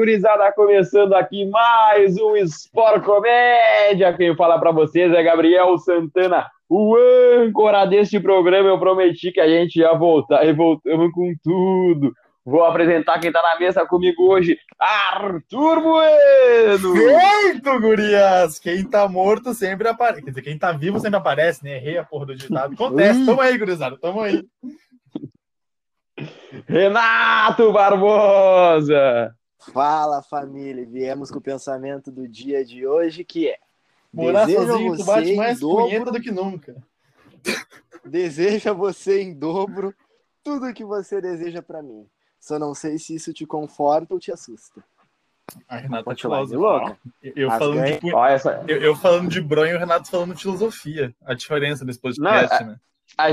[0.00, 4.16] gurizada, começando aqui mais um Sport Comédia.
[4.16, 6.96] Quem fala para vocês é Gabriel Santana, o
[7.36, 8.70] âncora deste programa.
[8.70, 12.14] Eu prometi que a gente ia voltar e voltamos com tudo.
[12.42, 16.94] Vou apresentar quem tá na mesa comigo hoje, Arthur Bueno!
[16.94, 18.58] Feito, gurias!
[18.58, 20.22] Quem tá morto sempre aparece.
[20.22, 21.76] Quer dizer, quem tá vivo sempre aparece, né?
[21.76, 22.72] Errei a porra do ditado.
[22.72, 23.26] Acontece.
[23.26, 23.98] Tamo aí, gurizada.
[24.00, 24.42] Tamo aí.
[26.66, 29.38] Renato Barbosa!
[29.60, 33.58] Fala família, viemos com o pensamento do dia de hoje que é
[34.12, 36.76] Morar sozinho, tu bate mais dobro, do que nunca.
[38.04, 39.94] Deseja você em dobro
[40.42, 42.06] tudo o que você deseja para mim.
[42.40, 44.82] Só não sei se isso te conforta ou te assusta.
[45.68, 46.98] A Renata tá te louca.
[47.22, 48.64] Eu, falando de, essa...
[48.66, 51.14] eu, eu, falando de bronha e o Renato falando de filosofia.
[51.24, 52.80] A diferença desse podcast, não, né?
[53.16, 53.32] A, a,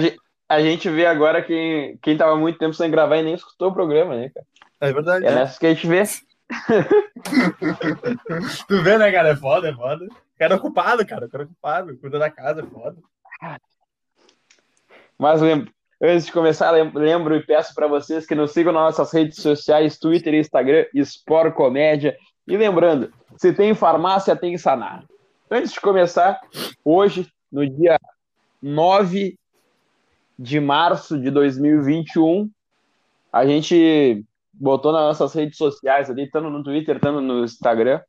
[0.50, 3.74] a, gente vê agora quem, quem tava muito tempo sem gravar e nem escutou o
[3.74, 4.46] programa, né, cara?
[4.82, 5.26] É verdade.
[5.26, 6.04] É nessa que a gente vê.
[8.68, 9.30] tu vê, né, cara?
[9.30, 10.06] É foda, é foda.
[10.06, 11.26] O cara é ocupado, cara.
[11.26, 11.98] O cara é ocupado.
[11.98, 12.98] Cuida da casa, é foda.
[15.18, 19.12] Mas lembro, antes de começar, lembro e peço para vocês que nos sigam nas nossas
[19.12, 22.16] redes sociais, Twitter e Instagram, Sport Comédia.
[22.48, 25.04] E lembrando, se tem farmácia, tem sanar.
[25.50, 26.40] Antes de começar,
[26.84, 28.00] hoje, no dia
[28.62, 29.38] 9
[30.38, 32.50] de março de 2021,
[33.32, 34.24] a gente
[34.60, 38.02] botou nas nossas redes sociais ali, tanto no Twitter, tanto no Instagram,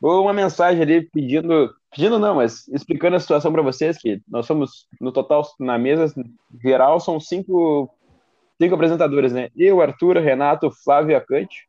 [0.00, 4.86] uma mensagem ali pedindo, pedindo não, mas explicando a situação para vocês, que nós somos,
[5.00, 6.12] no total, na mesa
[6.62, 7.90] geral, são cinco,
[8.60, 9.48] cinco apresentadores, né?
[9.56, 11.68] Eu, Arthur, Renato, Flávio e Acante.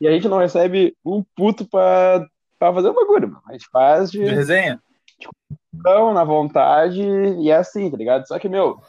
[0.00, 2.26] E a gente não recebe um puto para
[2.58, 3.42] fazer o bagulho, mano.
[3.46, 4.24] A gente faz de...
[4.24, 4.80] de resenha?
[5.72, 8.26] Não, na vontade, e é assim, tá ligado?
[8.26, 8.80] Só que, meu,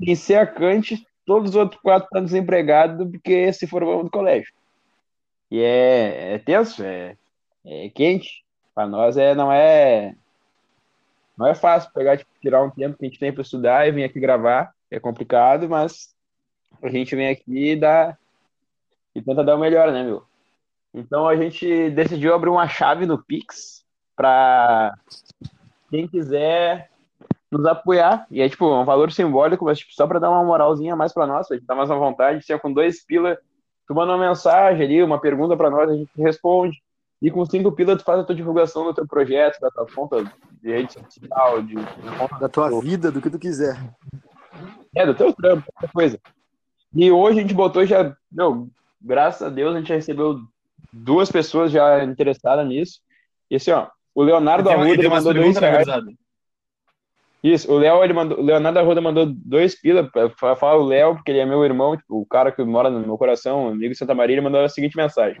[0.00, 4.52] em ser Acante, todos os outros quatro estão desempregados porque se formaram do colégio.
[5.48, 7.16] E é, é tenso, é,
[7.64, 8.44] é quente.
[8.74, 10.16] Para nós é, não é
[11.38, 13.92] não é fácil pegar tipo, tirar um tempo que a gente tem para estudar e
[13.92, 14.74] vir aqui gravar.
[14.90, 16.12] É complicado, mas
[16.82, 18.18] a gente vem aqui e dá
[19.14, 20.24] e tenta dar o melhor, né, meu?
[20.92, 23.84] Então a gente decidiu abrir uma chave no Pix
[24.16, 24.92] para
[25.90, 26.90] quem quiser
[27.50, 28.26] nos apoiar.
[28.30, 31.26] E é tipo um valor simbólico, mas tipo, só para dar uma moralzinha mais para
[31.26, 32.44] nós, pra gente dar mais uma vontade.
[32.44, 33.38] Se é com dois pila,
[33.86, 36.78] tu manda uma mensagem ali, uma pergunta para nós, a gente responde.
[37.20, 40.24] E com cinco pila, tu faz a tua divulgação do teu projeto, da tua conta
[40.62, 41.74] de rede social, de,
[42.40, 43.76] da tua vida, do que tu quiser.
[44.94, 46.20] É, do teu trampo, qualquer coisa.
[46.94, 48.68] E hoje a gente botou já, meu,
[49.00, 50.40] graças a Deus a gente já recebeu
[50.92, 53.00] duas pessoas já interessadas nisso.
[53.50, 55.86] E assim, ó, o Leonardo Arruda mandou dois reais.
[57.42, 61.30] Isso, o Léo, ele mandou, o Leonardo Arruda mandou dois pila, fala o Léo, porque
[61.30, 64.14] ele é meu irmão, tipo, o cara que mora no meu coração, amigo de Santa
[64.14, 65.40] Maria, ele mandou a seguinte mensagem.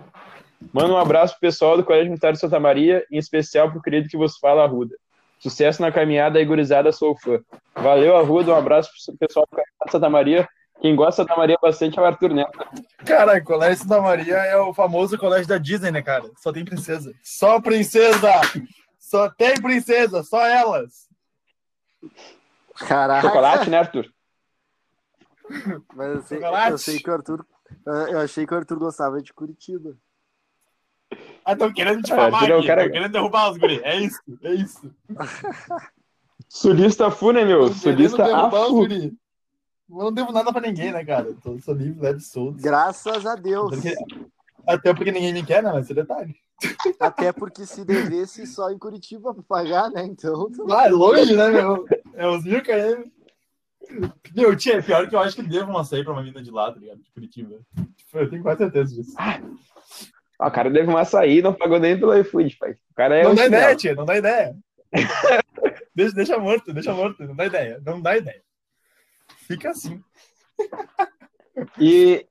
[0.72, 4.08] Manda um abraço pro pessoal do Colégio Militar de Santa Maria, em especial pro querido
[4.08, 4.94] que vos fala, Arruda.
[5.38, 7.38] Sucesso na caminhada, e gurizada, sou fã.
[7.74, 10.48] Valeu, Arruda, um abraço pro pessoal do Colégio de Santa Maria.
[10.80, 12.58] Quem gosta da Maria bastante é o Arthur Neto.
[13.04, 16.24] Cara, o Colégio Santa Maria é o famoso colégio da Disney, né, cara?
[16.38, 17.12] Só tem princesa.
[17.22, 18.32] Só princesa!
[18.98, 21.09] Só tem princesa, só elas.
[22.76, 23.26] Caraca.
[23.26, 24.12] Chocolate, né, Arthur?
[25.94, 27.46] Mas eu sei, eu sei que o Arthur.
[27.86, 29.96] Eu achei que o Arthur gostava de Curitiba.
[31.44, 32.88] Ah, estão querendo te falar é, aqui, cara...
[32.88, 33.80] querendo derrubar os guri.
[33.82, 34.94] É isso, é isso.
[36.48, 37.72] Sulista fu, né, meu?
[37.72, 38.86] Sulista afu.
[38.86, 39.12] Eu
[39.88, 41.34] não devo nada pra ninguém, né, cara?
[41.44, 42.60] Eu sou livre, leve, solto.
[42.60, 43.70] Graças a Deus.
[43.70, 43.94] Porque...
[44.66, 45.72] Até porque ninguém me quer, né?
[45.72, 46.36] Mas esse detalhe.
[46.98, 50.04] Até porque se devesse só em Curitiba pra pagar, né?
[50.04, 50.50] Então.
[50.70, 51.86] Ah, é longe, né, meu?
[52.14, 53.10] É uns mil km.
[54.34, 56.50] Meu, tia, é pior que eu acho que devo uma sair pra uma mina de
[56.50, 56.98] lá, tá ligado?
[56.98, 57.58] De Curitiba.
[58.12, 59.16] Eu tenho quase certeza disso.
[59.18, 62.72] Ah, o cara deve uma sair não pagou nem pelo iFood, pai.
[62.72, 64.56] O cara é não dá ideia, tia, não dá ideia.
[65.94, 68.42] deixa, deixa morto, deixa morto, não dá ideia, não dá ideia.
[69.46, 70.02] Fica assim.
[71.78, 72.26] E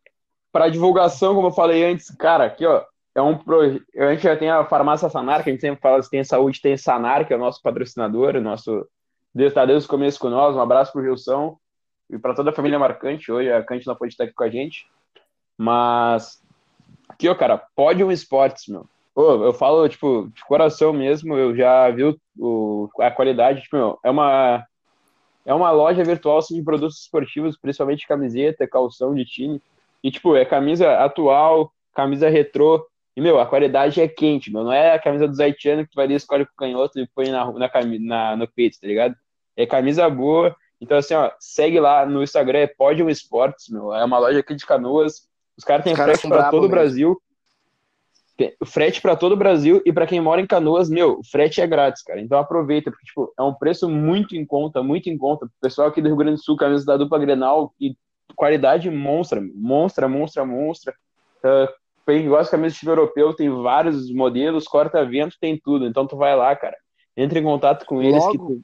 [0.52, 2.84] para divulgação, como eu falei antes, cara, aqui, ó,
[3.16, 3.84] é um projeto.
[3.98, 6.62] A gente já tem a farmácia Sanar, que a gente sempre fala que tem saúde,
[6.62, 8.88] tem Sanar, que é o nosso patrocinador, o nosso
[9.34, 10.56] Deus está desde o começo com nós.
[10.56, 11.58] Um abraço pro Gilson
[12.10, 13.32] e para toda a família Marcante.
[13.32, 14.88] Hoje a Cante não pode estar aqui com a gente.
[15.58, 16.42] Mas
[17.08, 18.88] aqui, ó, cara, Podium Esportes, meu.
[19.16, 24.10] Eu falo, tipo, de coração mesmo, eu já vi o, a qualidade, tipo, meu, é
[24.10, 24.66] uma
[25.46, 29.62] é uma loja virtual assim, de produtos esportivos, principalmente camiseta, calção de time.
[30.04, 32.86] E, tipo, é camisa atual, camisa retrô,
[33.20, 34.64] e, meu, a qualidade é quente, meu.
[34.64, 37.06] Não é a camisa do haitianos que tu vai ali, escolhe com o canhoto e
[37.14, 37.70] põe na, na,
[38.00, 39.14] na, no peito, tá ligado?
[39.58, 40.56] É camisa boa.
[40.80, 43.94] Então, assim, ó, segue lá no Instagram, é Podium Esportes, meu.
[43.94, 45.28] É uma loja aqui de canoas.
[45.58, 47.22] Os caras têm frete para todo o Brasil.
[48.66, 51.68] Frete para todo o Brasil e para quem mora em Canoas, meu, o frete é
[51.68, 52.22] grátis, cara.
[52.22, 55.46] Então aproveita, porque tipo, é um preço muito em conta, muito em conta.
[55.46, 57.98] O pessoal aqui do Rio Grande do Sul, camisa da dupla Grenal e
[58.38, 60.96] qualidade monstra, monstra, monstra, monstra.
[61.44, 61.68] Uh,
[62.18, 65.86] quem gosta de camisa de time europeu tem vários modelos, corta-vento, tem tudo.
[65.86, 66.78] Então tu vai lá, cara.
[67.16, 68.62] Entra em contato com eles que Logo.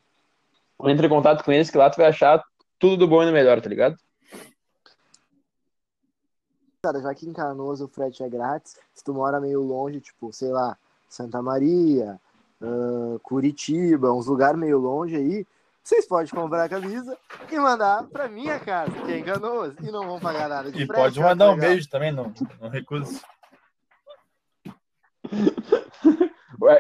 [0.80, 2.44] tu, entra em contato com eles que lá tu vai achar
[2.80, 3.96] tudo do bom e do melhor, tá ligado?
[6.84, 10.32] Cara, já que em Canoas o frete é grátis, se tu mora meio longe, tipo,
[10.32, 10.78] sei lá,
[11.10, 12.20] Santa Maria,
[12.62, 15.48] ah, Curitiba, uns lugares meio longe aí,
[15.84, 17.18] vocês podem comprar a camisa
[17.52, 20.82] e mandar pra minha casa, que é em Canoas, e não vão pagar nada de
[20.82, 21.02] E frete.
[21.02, 22.32] pode mandar que um beijo também, não,
[22.62, 23.20] não recuso.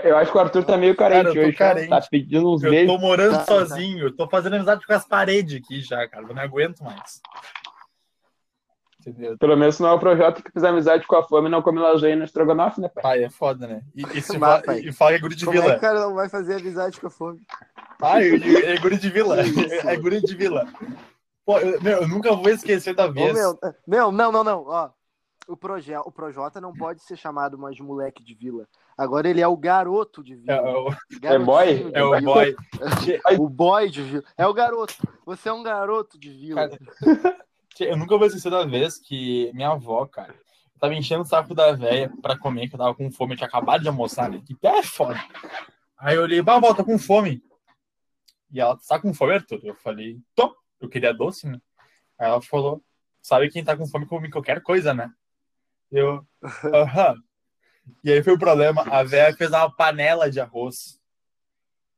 [0.03, 1.51] Eu acho que o Arthur tá meio carente Cara, eu tô hoje.
[1.57, 1.65] tá?
[1.65, 1.89] carente.
[1.89, 2.93] Tá pedindo uns Eu beijos.
[2.95, 3.45] tô morando Tá, tá.
[3.45, 6.25] sozinho, eu tô fazendo amizade com as paredes aqui já, cara.
[6.27, 7.21] Eu não aguento mais.
[9.05, 9.37] Entendeu?
[9.37, 11.77] Pelo menos não é o Projota que fez amizade com a fome e não come
[11.79, 13.03] lasanha no estrogonofe, né, pai?
[13.03, 13.81] Pai, é foda, né?
[13.95, 14.79] E, e, se pai.
[14.79, 15.77] e fala que é guri de Como é que vila.
[15.77, 17.39] o cara não vai fazer amizade com a fome?
[17.99, 19.41] Pai, é guri de vila.
[19.43, 19.59] Isso.
[19.87, 20.67] É guri de vila.
[21.45, 23.31] Pô, eu, meu, eu nunca vou esquecer da Ô, vez.
[23.33, 24.89] meu, meu, não, não, não, ó.
[25.47, 28.67] O, proje o Projota não pode ser chamado mais de moleque de vila.
[28.97, 30.53] Agora ele é o garoto de É, vila.
[30.55, 31.91] é o, Garotinho boy?
[31.93, 32.33] é o vila.
[32.33, 32.55] boy.
[33.39, 34.23] O boy de vila.
[34.37, 34.95] É o garoto.
[35.25, 36.69] Você é um garoto de vila.
[36.69, 37.37] Cara,
[37.79, 40.33] Eu nunca vou esquecer da vez que minha avó, cara,
[40.79, 43.47] tava enchendo o saco da véia pra comer, que eu tava com fome, eu tinha
[43.47, 44.41] acabado de almoçar, né?
[44.45, 45.19] Que pé é foda.
[45.97, 47.43] Aí eu olhei, bah, avó, tô com fome.
[48.51, 49.59] E ela, tá com fome, Arthur?
[49.63, 50.55] Eu falei, tô.
[50.79, 51.59] Eu queria doce, né?
[52.17, 52.81] Aí ela falou,
[53.21, 55.11] sabe quem tá com fome come qualquer coisa, né?
[55.91, 56.25] Eu,
[56.73, 57.15] aham.
[58.03, 60.99] E aí foi o problema, a véia fez uma panela de arroz.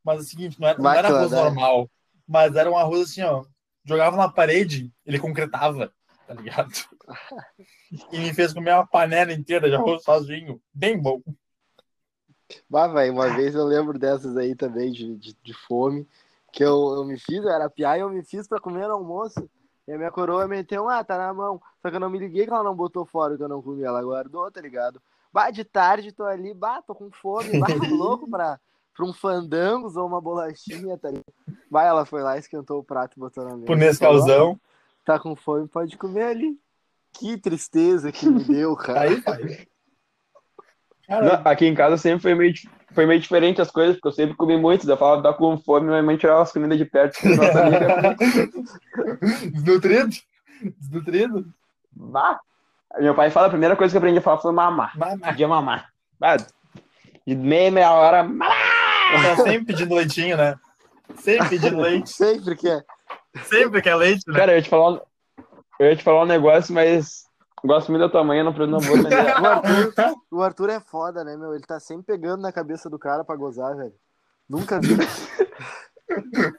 [0.03, 1.37] Mas é o seguinte, não era, não era arroz né?
[1.37, 1.89] normal,
[2.27, 3.43] mas era um arroz assim, ó,
[3.85, 5.93] jogava na parede, ele concretava,
[6.27, 6.71] tá ligado?
[8.11, 10.61] E me fez comer uma panela inteira de arroz sozinho.
[10.73, 11.21] Bem bom.
[12.69, 16.05] Bah, velho, uma vez eu lembro dessas aí também, de, de, de fome,
[16.51, 18.95] que eu, eu me fiz, eu era piá e eu me fiz pra comer no
[18.95, 19.49] almoço.
[19.87, 21.61] E a minha coroa meteu, ah, tá na mão.
[21.81, 23.83] Só que eu não me liguei que ela não botou fora que eu não comi,
[23.83, 25.01] ela guardou, tá ligado?
[25.31, 28.59] Bah, de tarde tô ali, bah, tô com fome, bah, tô louco pra,
[28.93, 31.33] pra um fandangos ou uma bolachinha, tá ligado?
[31.71, 33.65] Bah, ela foi lá, esquentou o prato e botou na mesa.
[33.65, 34.59] Por Nescauzão.
[35.05, 36.59] Tá com fome, pode comer ali.
[37.13, 39.09] Que tristeza que me deu, cara.
[39.09, 39.21] Aí
[41.09, 42.53] Não, aqui em casa sempre foi meio,
[42.93, 44.89] foi meio diferente as coisas, porque eu sempre comi muito.
[44.89, 47.17] Eu falava, tá com fome, minha mãe tirava as comidas de perto.
[47.25, 48.15] amiga,
[49.53, 50.09] Desnutrido?
[50.79, 51.45] Desnutrido?
[51.91, 52.39] Bah.
[52.99, 54.97] Meu pai fala, a primeira coisa que eu aprendi a falar foi mamar.
[54.97, 55.19] Mamar.
[55.31, 55.89] Podia mamar.
[56.19, 58.55] Bah, de meia, meia hora, mamar.
[59.21, 60.55] Tá sempre pedindo leitinho, né?
[61.15, 62.09] Sempre pedindo leite.
[62.11, 62.81] Sempre que é.
[63.43, 64.35] Sempre que é leite, né?
[64.35, 65.01] Cara, eu ia te falar, um-
[65.79, 67.26] eu ia te falar um negócio, mas
[67.63, 69.15] gosto muito da tua mãe, não, não vou entender.
[69.41, 69.93] O Arthur,
[70.31, 71.53] o Arthur é foda, né, meu?
[71.53, 73.93] Ele tá sempre pegando na cabeça do cara pra gozar, velho.
[74.49, 74.95] Nunca vi.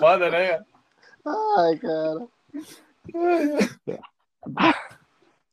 [0.00, 0.60] Foda, né?
[1.26, 2.26] Ai, cara.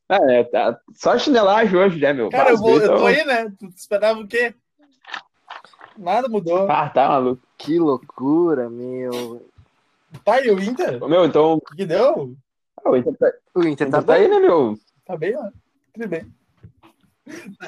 [0.08, 2.28] É, tá, só chinelagem hoje, né, meu?
[2.30, 3.52] Cara, eu, vou, eu tô Então- aí, né?
[3.58, 4.54] Tu esperava o quê?
[5.96, 6.70] Nada mudou.
[6.70, 7.42] Ah, tá maluco.
[7.56, 9.48] Que loucura, meu.
[10.24, 11.00] Tá aí o Inter?
[11.08, 11.54] Meu, então.
[11.54, 12.36] O que que deu?
[12.84, 14.30] Ah, O Inter tá, O Inter Inter tá tá aí, bem.
[14.30, 14.78] né, meu?
[15.06, 15.50] Tá bem, ó.
[15.94, 16.26] Tudo bem.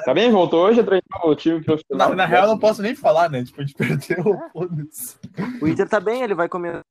[0.05, 0.31] Tá bem?
[0.31, 2.09] Voltou hoje a treinar o time profissional.
[2.09, 3.43] Na, na real, eu não posso nem falar, né?
[3.43, 4.23] Tipo, a gente perdeu.
[4.53, 5.17] Foda-se.
[5.61, 6.83] O Inter tá bem, ele vai começar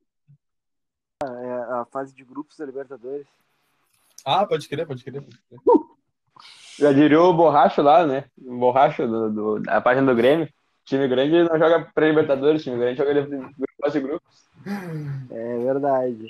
[1.22, 3.26] é, a fase de grupos da Libertadores.
[4.24, 5.22] Ah, pode crer, pode crer.
[5.22, 5.60] Pode crer.
[6.78, 8.24] Já diria o Borracho lá, né?
[8.44, 10.48] O Borracho do, do- da página do Grêmio.
[10.84, 13.28] Time grande não joga pré-libertadores, time grande joga
[13.80, 14.44] fase de grupos.
[15.30, 16.26] É verdade.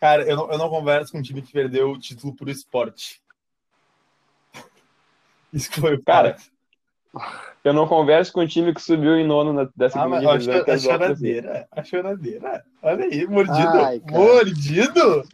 [0.00, 3.20] Cara, eu não, eu não converso com um time que perdeu o título por esporte.
[5.52, 6.42] Isso que foi o Cara, cara.
[7.64, 10.36] Eu não converso com o time que subiu em nono na, da Ah, segunda a,
[10.38, 10.64] divisão.
[10.64, 11.00] que é a as outras.
[11.08, 11.68] choradeira.
[11.72, 12.64] A choradeira.
[12.82, 13.78] Olha aí, mordido.
[13.78, 15.28] Ai, mordido?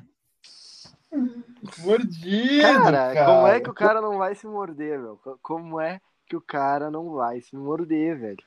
[1.78, 2.62] Mordido.
[2.62, 5.16] Cara, cara, como é que o cara não vai se morder, meu?
[5.18, 8.44] Co- Como é que o cara não vai se morder, velho?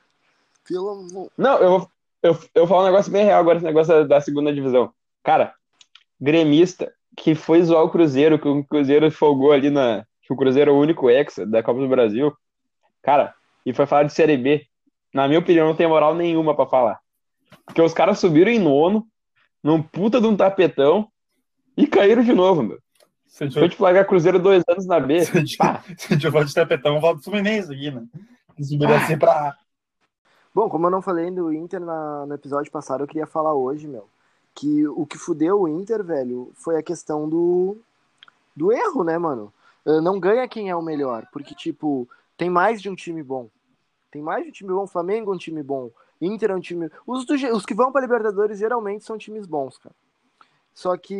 [0.66, 1.30] Pelo amor.
[1.36, 1.90] Não, eu vou,
[2.22, 4.92] eu, eu vou falar um negócio bem real agora, esse negócio da, da segunda divisão.
[5.22, 5.54] Cara,
[6.20, 10.04] gremista que foi zoar o Cruzeiro, que o Cruzeiro folgou ali na.
[10.22, 12.32] Que o Cruzeiro é o único ex da Copa do Brasil.
[13.02, 13.34] Cara,
[13.64, 14.64] e foi falar de Série B.
[15.12, 17.00] Na minha opinião, não tem moral nenhuma pra falar.
[17.64, 19.06] Porque os caras subiram em nono,
[19.62, 21.08] num puta de um tapetão,
[21.76, 22.78] e caíram de novo, meu.
[23.26, 25.20] Se eu Foi de flagar Cruzeiro dois anos na B.
[25.24, 28.04] Se a gente- for de tapetão, falar do Fluminense aqui, né?
[28.54, 29.56] Que subiria assim pra.
[30.54, 33.86] Bom, como eu não falei do Inter na- no episódio passado, eu queria falar hoje,
[33.88, 34.08] meu,
[34.58, 37.76] que o que fudeu o Inter, velho, foi a questão do,
[38.56, 39.52] do erro, né, mano?
[39.86, 43.48] Uh, não ganha quem é o melhor, porque, tipo, tem mais de um time bom.
[44.10, 44.86] Tem mais de um time bom.
[44.86, 45.90] Flamengo é um time bom.
[46.20, 46.90] Inter é um time.
[47.06, 47.34] Os, do...
[47.34, 49.94] os que vão pra Libertadores geralmente são times bons, cara.
[50.74, 51.14] Só que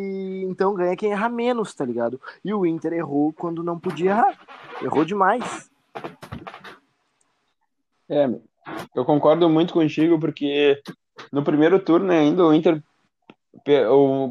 [0.45, 2.21] então ganha quem erra menos, tá ligado?
[2.45, 4.39] E o Inter errou quando não podia errar.
[4.83, 5.71] Errou demais.
[8.09, 8.29] É,
[8.95, 10.81] eu concordo muito contigo, porque
[11.33, 12.83] no primeiro turno ainda o Inter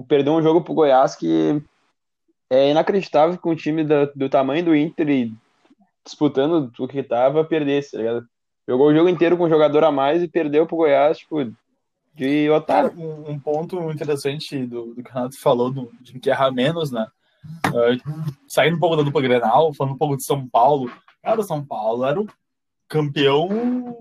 [0.08, 1.62] perdeu um jogo pro Goiás que
[2.50, 3.84] é inacreditável que um time
[4.16, 5.34] do tamanho do Inter e
[6.06, 8.28] disputando o que tava perdesse, tá ligado?
[8.68, 11.38] Jogou o jogo inteiro com um jogador a mais e perdeu pro Goiás, tipo,
[12.14, 12.92] de otário.
[12.98, 16.92] Um, um ponto interessante do, do que o Renato falou, do, de que errar menos,
[16.92, 17.08] né?
[17.68, 20.92] Uh, saindo um pouco da dupla Grenal, falando um pouco de São Paulo.
[21.22, 22.28] Cara, o São Paulo era o
[22.90, 23.98] campeão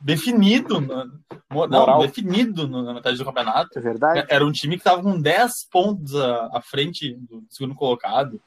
[0.00, 3.78] definido, não, definido na metade do campeonato.
[3.78, 4.26] É verdade.
[4.28, 8.40] Era um time que estava com 10 pontos à, à frente do segundo colocado.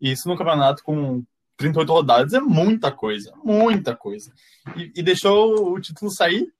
[0.00, 1.22] E isso no campeonato com
[1.56, 4.32] 38 rodadas é muita coisa, muita coisa.
[4.76, 6.52] E, e deixou o título sair,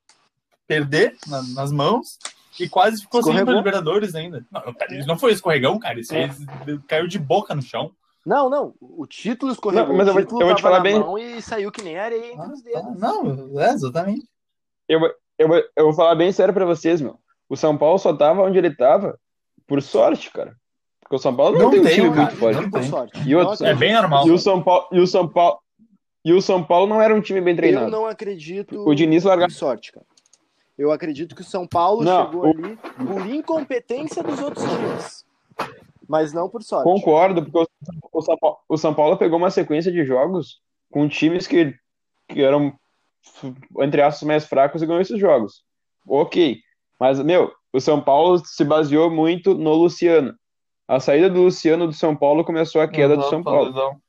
[0.66, 2.18] perder na, nas mãos
[2.58, 4.44] e quase ficou sem Liberadores ainda.
[4.50, 4.62] Não,
[5.06, 6.00] não foi escorregão, cara.
[6.00, 6.28] Isso é.
[6.86, 7.92] caiu de boca no chão.
[8.26, 8.74] Não, não.
[8.80, 9.88] O título escorregou.
[9.88, 11.00] Não, mas eu vou, eu vou te falar bem.
[11.18, 12.82] E saiu que nem areia entre ah, os dedos.
[12.82, 12.94] Tá.
[12.98, 14.26] Não, é, exatamente.
[14.88, 15.00] Eu,
[15.38, 17.18] eu, eu vou falar bem sério pra vocês, meu.
[17.48, 19.18] O São Paulo só tava onde ele tava
[19.66, 20.56] por sorte, cara.
[21.00, 22.70] Porque o São Paulo não, não tem um time cara, muito forte.
[22.70, 23.28] Não sorte.
[23.28, 24.26] E outro, é bem normal.
[24.26, 25.58] E o São Paulo, e o São Paulo,
[26.24, 27.86] e o São Paulo não era um time bem treinado.
[27.86, 29.50] Eu não acredito o Diniz largar...
[29.50, 30.04] sorte, cara.
[30.76, 32.50] Eu acredito que o São Paulo não, chegou o...
[32.50, 35.24] ali por incompetência dos outros times.
[36.06, 36.84] Mas não por sorte.
[36.84, 37.70] Concordo, porque
[38.12, 41.74] o São Paulo, o São Paulo pegou uma sequência de jogos com times que,
[42.28, 42.72] que eram,
[43.80, 45.62] entre aspas, mais fracos e ganhou esses jogos.
[46.06, 46.58] Ok.
[46.98, 50.34] Mas, meu, o São Paulo se baseou muito no Luciano.
[50.86, 54.00] A saída do Luciano do São Paulo começou a queda do São Paulo.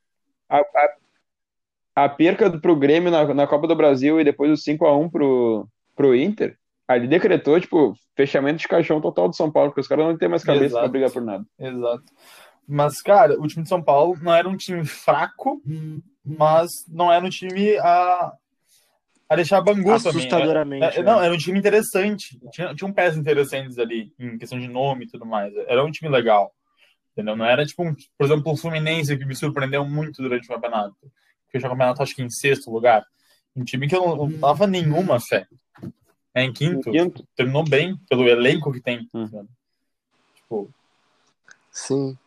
[0.48, 4.86] A, a, a perca pro Grêmio na, na Copa do Brasil e depois o 5
[4.86, 6.56] a 1 pro, pro Inter,
[6.88, 10.28] ali decretou, tipo, fechamento de caixão total do São Paulo, porque os caras não têm
[10.28, 10.82] mais cabeça Exato.
[10.82, 11.44] pra brigar por nada.
[11.58, 12.04] Exato.
[12.66, 15.60] Mas, cara, o time de São Paulo não era um time fraco,
[16.24, 18.32] mas não era um time a,
[19.30, 20.80] a deixar Bangu Assustadoramente.
[20.80, 20.98] Também.
[20.98, 22.36] É, é, não, era um time interessante.
[22.50, 25.54] Tinha, tinha um peças interessantes ali, em questão de nome e tudo mais.
[25.68, 26.52] Era um time legal.
[27.12, 27.36] Entendeu?
[27.36, 30.96] Não era tipo, um, por exemplo, o Fluminense que me surpreendeu muito durante o campeonato.
[31.48, 33.06] Fechou o campeonato, acho que em sexto lugar.
[33.54, 35.46] Um time que eu não, não dava nenhuma fé.
[36.34, 39.08] É em quinto, quinto, terminou bem pelo elenco que tem.
[39.14, 39.46] Hum.
[40.34, 40.70] Tipo.
[41.70, 42.18] Sim.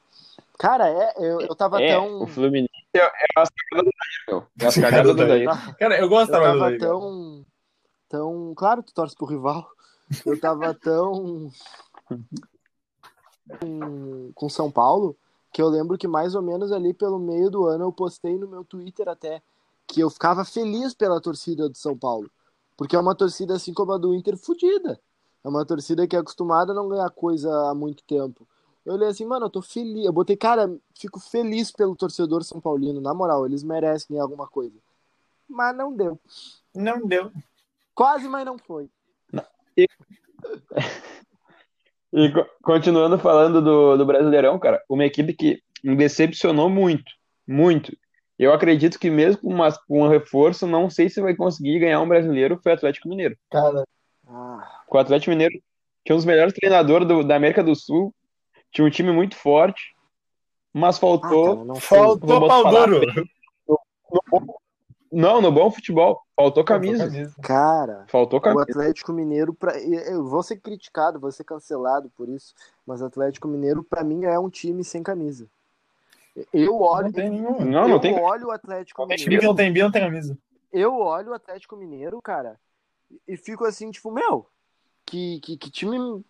[0.58, 2.24] Cara, é, eu, eu tava é, tão.
[2.24, 5.46] O Fluminense é, é a cagada do Daí, É a cagada do Daí.
[5.78, 7.46] Cara, eu gosto eu tava tão.
[8.10, 8.54] Tão.
[8.56, 9.68] Claro, tu torce pro rival.
[10.26, 11.50] Eu tava tão
[13.60, 15.18] com, com São Paulo,
[15.52, 18.48] que eu lembro que mais ou menos ali pelo meio do ano eu postei no
[18.48, 19.42] meu Twitter até
[19.88, 22.30] que eu ficava feliz pela torcida do São Paulo.
[22.76, 25.00] Porque é uma torcida assim como a do Inter fodida.
[25.44, 28.48] É uma torcida que é acostumada a não ganhar coisa há muito tempo.
[28.86, 30.06] Eu olhei assim, mano, eu tô feliz.
[30.06, 33.00] Eu botei, cara, fico feliz pelo torcedor São Paulino.
[33.00, 34.76] Na moral, eles merecem ganhar alguma coisa.
[35.48, 36.20] Mas não deu.
[36.76, 37.32] Não deu.
[37.96, 38.90] Quase, mas não foi.
[39.32, 39.46] Não.
[39.78, 39.88] E...
[42.16, 47.12] E continuando falando do, do Brasileirão, cara, uma equipe que me decepcionou muito,
[47.48, 47.92] muito.
[48.38, 52.00] Eu acredito que mesmo com, uma, com um reforço, não sei se vai conseguir ganhar
[52.02, 53.36] um brasileiro, foi o Atlético Mineiro.
[53.50, 53.84] Cara.
[54.28, 54.84] Ah.
[54.88, 55.56] O Atlético Mineiro
[56.06, 58.14] tinha um dos melhores treinadores do, da América do Sul,
[58.74, 59.96] tinha um time muito forte,
[60.74, 61.62] mas faltou.
[61.62, 63.02] Ah, cara, faltou pau duro.
[65.12, 66.24] Não, no bom futebol.
[66.36, 67.04] Faltou camisa.
[67.04, 67.36] Faltou camisa.
[67.44, 68.60] Cara, faltou camisa.
[68.60, 69.80] o Atlético Mineiro, pra...
[69.80, 74.26] eu vou ser criticado, vou ser cancelado por isso, mas o Atlético Mineiro, para mim,
[74.26, 75.48] é um time sem camisa.
[76.52, 77.06] Eu olho.
[77.06, 77.60] Não tem nenhum.
[77.60, 78.20] Não, não eu tem.
[78.20, 79.22] olho o Atlético Mineiro.
[79.22, 80.36] Time que não tem B não tem camisa.
[80.72, 82.60] Eu olho o Atlético Mineiro, cara,
[83.28, 84.48] e fico assim, tipo, meu,
[85.06, 86.26] que, que, que time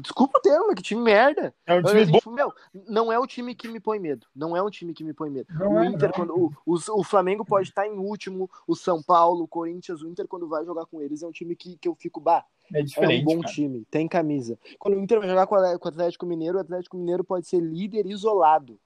[0.00, 1.54] Desculpa o termo, mas que time merda.
[1.66, 2.18] É um time eu, bom.
[2.18, 2.52] Tipo, meu,
[2.88, 4.26] não é o time que me põe medo.
[4.34, 5.46] Não é um time que me põe medo.
[5.52, 9.02] Não o é, Inter, quando, o, o, o, Flamengo pode estar em último, o São
[9.02, 11.88] Paulo, o Corinthians, o Inter, quando vai jogar com eles, é um time que, que
[11.88, 12.44] eu fico, bah.
[12.72, 13.54] É, diferente, é um bom cara.
[13.54, 14.58] time, tem camisa.
[14.78, 18.06] Quando o Inter vai jogar com o Atlético Mineiro, o Atlético Mineiro pode ser líder
[18.06, 18.78] isolado.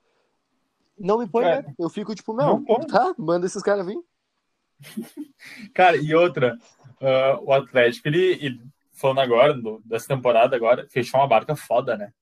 [0.99, 1.57] Não me põe é.
[1.57, 1.75] medo.
[1.78, 3.14] Eu fico tipo, meu, tá?
[3.16, 3.99] Manda esses caras vir.
[5.75, 6.59] cara, e outra,
[7.00, 8.61] uh, o Atlético, ele, ele
[8.99, 12.12] falando agora, do, dessa temporada agora, fechou uma barca foda, né?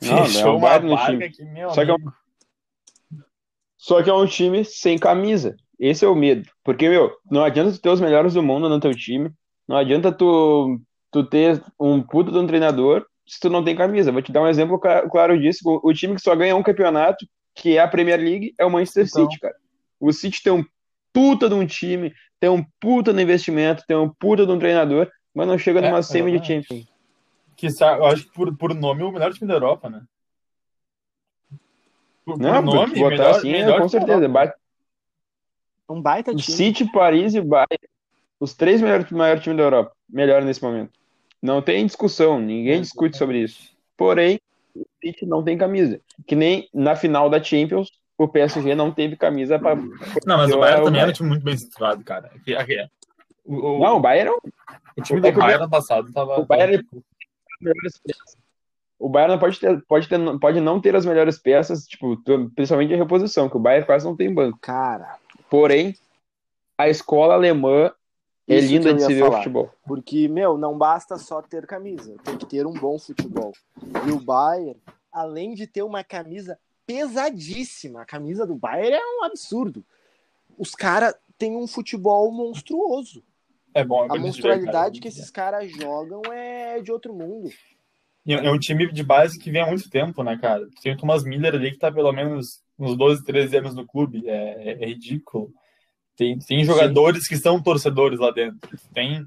[0.00, 3.18] Não, fechou é uma barca que, meu Só que, é um...
[3.76, 5.56] Só que é um time sem camisa.
[5.78, 6.48] Esse é o medo.
[6.64, 9.30] Porque, meu, não adianta tu ter os melhores do mundo no teu time.
[9.68, 14.12] Não adianta tu, tu ter um puto de um treinador se tu não tem camisa.
[14.12, 15.60] Vou te dar um exemplo claro disso.
[15.64, 17.26] O, o time que só ganha um campeonato
[17.56, 19.24] que é a Premier League, é o Manchester Então.
[19.24, 19.54] City, cara.
[19.98, 20.64] O City tem um
[21.12, 25.10] puta de um time, tem um puta de investimento, tem um puta de um treinador,
[25.34, 26.46] mas não chega É, numa semi de.
[26.46, 26.86] Champions.
[27.56, 30.02] Que eu acho que por, por nome é o melhor time da Europa, né?
[32.24, 34.28] Por, Não, por nome, botar melhor- assim, é, melhor com certeza.
[34.28, 34.58] Bate-
[35.88, 36.56] Um baita O time.
[36.56, 37.78] City, Paris e Bayern,
[38.40, 40.90] os três melhores maiores times da Europa, melhor nesse momento.
[41.40, 43.70] Não tem discussão, ninguém discute sobre isso.
[43.96, 44.38] Porém,
[44.74, 46.00] o City não tem camisa.
[46.26, 49.76] Que nem na final da Champions, o PSG não teve camisa para.
[49.76, 52.30] Não, mas o Bayern também era um time muito bem estruturado, cara.
[52.34, 52.88] Aqui- aqui-
[53.44, 54.38] O, o- Não, o Bayern é um
[54.98, 56.40] o time é do o Bayern ano passado tava.
[56.40, 56.84] o Bayern-
[57.60, 58.36] melhores peças.
[58.98, 62.16] O Bayern pode, ter, pode, ter, pode não ter as melhores peças, tipo,
[62.54, 64.58] principalmente em reposição, que o Bayern quase não tem banco.
[64.62, 65.16] Cara,
[65.50, 65.94] Porém,
[66.78, 67.92] a escola alemã
[68.48, 69.70] é Isso linda de se ver o futebol.
[69.86, 73.52] porque, meu, não basta só ter camisa, tem que ter um bom futebol.
[74.06, 74.76] E o Bayern,
[75.12, 79.84] além de ter uma camisa pesadíssima, a camisa do Bayern é um absurdo.
[80.56, 83.22] Os caras têm um futebol monstruoso.
[83.74, 87.50] É bom, é A monstrualidade que esses caras jogam é de outro mundo.
[88.26, 90.66] É um time de base que vem há muito tempo, né, cara?
[90.82, 94.26] Tem o Thomas Miller ali que tá pelo menos uns 12, 13 anos no clube.
[94.28, 95.52] É, é- é ridículo.
[96.16, 98.58] Tem, tem jogadores que são torcedores lá dentro.
[98.94, 99.24] Tem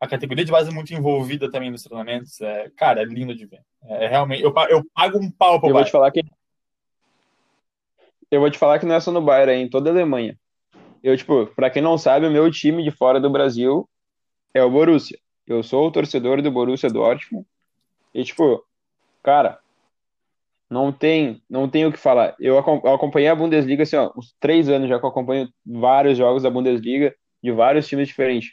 [0.00, 2.40] a categoria de base muito envolvida também nos treinamentos.
[2.40, 3.60] É, cara, é lindo de ver.
[3.84, 4.42] É, realmente.
[4.42, 5.90] Eu, eu pago um pau pro Eu vou te Bayern.
[5.92, 6.22] falar que.
[8.30, 10.38] Eu vou te falar que não é só no Bayern, é em toda a Alemanha.
[11.02, 13.88] Eu, tipo, pra quem não sabe, o meu time de fora do Brasil
[14.54, 15.18] é o Borussia.
[15.46, 17.46] Eu sou o torcedor do Borussia Dortmund.
[18.14, 18.64] E, tipo,
[19.22, 19.58] cara,
[20.68, 22.36] não tem, não tem o que falar.
[22.38, 25.48] Eu acom- eu acompanhei a Bundesliga, assim, ó, uns três anos já que eu acompanho
[25.66, 28.52] vários jogos da Bundesliga, de vários times diferentes.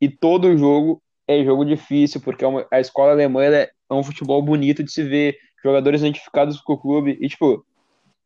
[0.00, 4.42] E todo jogo é jogo difícil, porque é a escola alemã é, é um futebol
[4.42, 7.16] bonito de se ver, jogadores identificados com o clube.
[7.20, 7.64] E, tipo,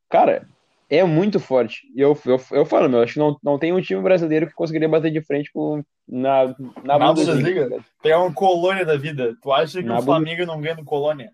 [0.09, 0.49] cara,
[0.89, 1.87] é muito forte.
[1.95, 4.55] E eu, eu, eu falo, meu, acho que não, não tem um time brasileiro que
[4.55, 6.47] conseguiria bater de frente com, na,
[6.83, 7.33] na, Na Bundesliga.
[7.35, 7.61] Bundesliga?
[7.61, 7.85] tá ligado?
[8.03, 9.37] Pegar um colônia da vida.
[9.43, 11.33] Tu acha que Na o Flamengo não ganha no colônia?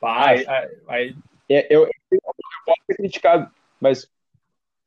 [0.00, 1.16] Vai, aí, aí,
[1.48, 2.20] É, eu, eu
[2.64, 3.50] posso ser criticado,
[3.80, 4.08] mas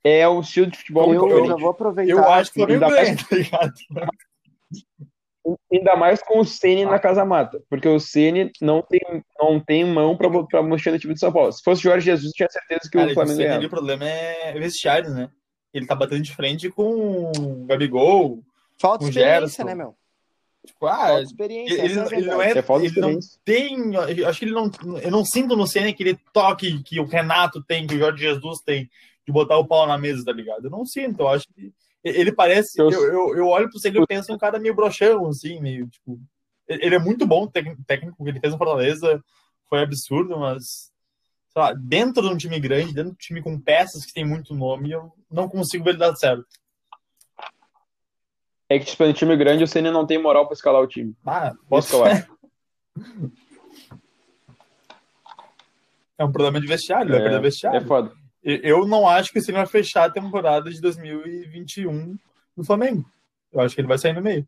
[0.03, 2.11] é o estilo de futebol Eu, muito eu já vou aproveitar.
[2.11, 3.73] eu acho que o Flamengo ganha, tá ligado?
[5.71, 8.99] Ainda mais com o Ceni na casa mata, porque o Ceni não tem,
[9.39, 11.51] não tem mão pra, pra mexer no time de São Paulo.
[11.51, 13.65] Se fosse o Jorge Jesus, tinha certeza que Cara, o Flamengo ganhava.
[13.65, 15.29] o problema é vestiário, né?
[15.73, 18.43] Ele tá batendo de frente com o Gabigol.
[18.79, 19.63] Falta o experiência, Gerson.
[19.63, 19.95] né, meu?
[20.65, 21.73] Tipo, ah, Falta experiência.
[21.73, 22.51] ele, ele não é.
[22.51, 23.93] É ele não tem.
[23.93, 24.71] eu Acho que ele não.
[25.01, 28.59] Eu não sinto no Senna aquele toque que o Renato tem, que o Jorge Jesus
[28.65, 28.89] tem,
[29.25, 30.65] de botar o pau na mesa, tá ligado?
[30.65, 31.21] Eu não sinto.
[31.21, 31.71] Eu acho que.
[32.03, 32.79] Ele parece.
[32.79, 36.19] Eu- Eu, eu, olho pro Senna e penso um cara meio broxão, assim, meio tipo.
[36.67, 39.21] Ele é muito bom técnico, que ele fez no Fortaleza
[39.69, 40.91] foi absurdo, mas.
[41.51, 44.23] Sei lá, dentro de um time grande, dentro de um time com peças que tem
[44.25, 46.45] muito nome, eu não consigo ver ele dar certo.
[48.69, 51.15] É que, tipo, no time grande, o Ceni não tem moral pra escalar o time.
[51.25, 52.27] Ah, Posso falar?
[56.17, 57.77] É um problema de vestiário, ele vai perder É, vestiário.
[57.77, 58.11] é foda.
[58.63, 62.17] Eu não acho que o Ceni vai fechar a temporada de 2021
[62.55, 63.05] no Flamengo.
[63.51, 64.47] Eu acho que ele vai sair no meio.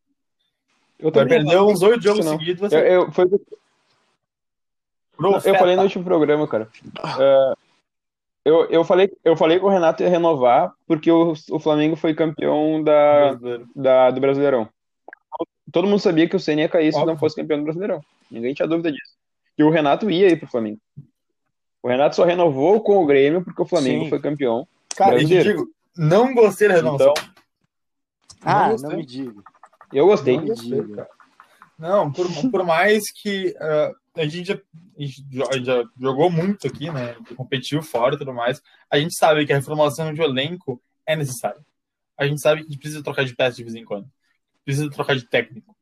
[1.00, 2.38] Eu Vai perder não uns oito jogos não.
[2.38, 2.72] seguidos.
[2.72, 3.30] Eu, eu, foi, o
[5.42, 6.70] que eu falei no último programa, cara.
[7.20, 7.54] É,
[8.46, 12.14] eu, eu, falei, eu falei que o Renato ia renovar porque o, o Flamengo foi
[12.14, 13.70] campeão da, Brasileiro.
[13.76, 14.70] da, do Brasileirão.
[15.72, 17.14] Todo mundo sabia que o Ceni ia cair se Óbvio.
[17.14, 18.02] não fosse campeão do Brasileirão.
[18.30, 19.14] Ninguém tinha dúvida disso.
[19.58, 20.80] E o Renato ia ir pro Flamengo.
[21.84, 24.10] O Renato só renovou com o Grêmio porque o Flamengo Sim.
[24.10, 24.67] foi campeão.
[24.96, 25.67] Cara, e te digo,
[25.98, 27.13] não gostei da renovação.
[27.17, 27.32] Então,
[28.44, 28.89] Ah, gostei.
[28.89, 29.41] não me diga.
[29.94, 30.38] eu gostei.
[30.38, 31.08] Não me diga.
[31.78, 36.91] Não, por, por mais que ah, a, gente já, a gente já jogou muito aqui,
[36.91, 37.15] né?
[37.36, 38.62] Competiu fora e tudo mais.
[38.89, 41.60] A gente sabe que a reformulação de elenco é necessária.
[42.15, 44.08] A gente sabe que a gente precisa trocar de peça de vez em quando.
[44.63, 45.76] Precisa trocar de técnico.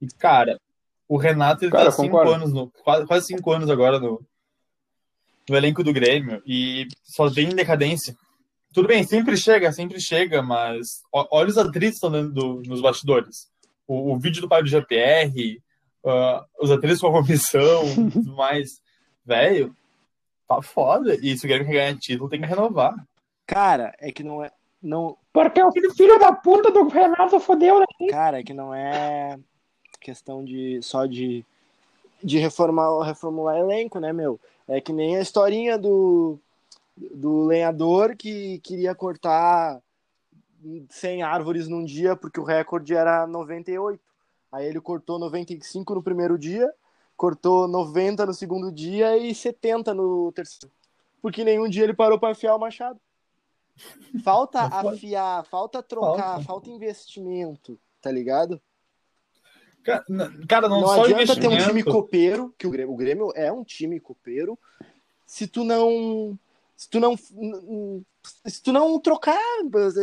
[0.00, 0.60] E, cara,
[1.08, 4.24] o Renato ele Cara, tá cinco anos, no, quase, quase cinco anos agora no,
[5.48, 8.14] no elenco do Grêmio e só vem em decadência.
[8.72, 12.80] Tudo bem, sempre chega, sempre chega, mas olha os atritos que estão dentro do- nos
[12.80, 13.48] bastidores.
[13.86, 15.60] O, o vídeo do pai do GPR,
[16.06, 18.80] ah, os atritos com a comissão e tudo mais.
[19.26, 19.74] Velho,
[20.48, 21.14] tá foda.
[21.16, 22.94] E se o Grêmio quer ganhar título, tem que renovar.
[23.46, 24.50] Cara, é que não é.
[24.82, 27.86] Não, Porque o filho da puta do Renato fodeu, né?
[28.08, 29.36] cara, é que não é
[30.00, 31.44] questão de só de,
[32.24, 34.40] de reformar, reformular elenco, né, meu?
[34.70, 36.38] É que nem a historinha do,
[36.96, 39.82] do lenhador que queria cortar
[40.90, 44.00] 100 árvores num dia porque o recorde era 98.
[44.52, 46.72] Aí ele cortou 95 no primeiro dia,
[47.16, 50.72] cortou 90 no segundo dia e 70 no terceiro.
[51.20, 53.00] porque nenhum dia ele parou pra afiar o machado.
[54.22, 56.44] Falta afiar, falta trocar, Falta.
[56.44, 58.60] falta investimento, tá ligado?
[59.82, 60.04] Cara,
[60.68, 63.64] não, Não, só adianta ter um time copeiro, que o Grêmio, o Grêmio é um
[63.64, 64.58] time copeiro,
[65.26, 66.38] se tu não.
[66.76, 67.16] Se tu não.
[68.46, 69.38] Se tu não trocar,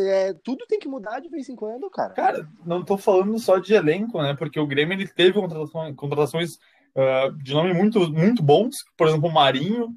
[0.10, 2.14] é, tudo tem que mudar de vez em quando, cara.
[2.14, 4.36] Cara, não tô falando só de elenco, né?
[4.36, 6.58] Porque o Grêmio ele teve contratações, contratações
[6.98, 8.76] ah, de nome muito, muito bons.
[8.98, 9.90] Por exemplo, o Marinho,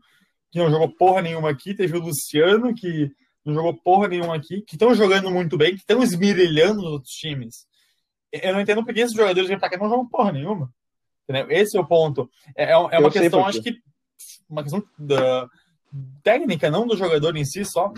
[0.51, 1.75] que não jogou porra nenhuma aqui.
[1.75, 3.11] Teve o Luciano, que
[3.43, 4.61] não jogou porra nenhuma aqui.
[4.61, 7.67] Que estão jogando muito bem, que estão esmirilhando nos outros times.
[8.33, 10.73] Eu não entendo por que esses jogadores vêm pra cá e não jogam porra nenhuma.
[11.29, 11.51] Entendeu?
[11.51, 12.31] Esse é o ponto.
[12.57, 13.81] É, é uma Eu questão, acho que.
[14.49, 15.49] Uma questão da
[16.23, 17.93] técnica, não do jogador em si só.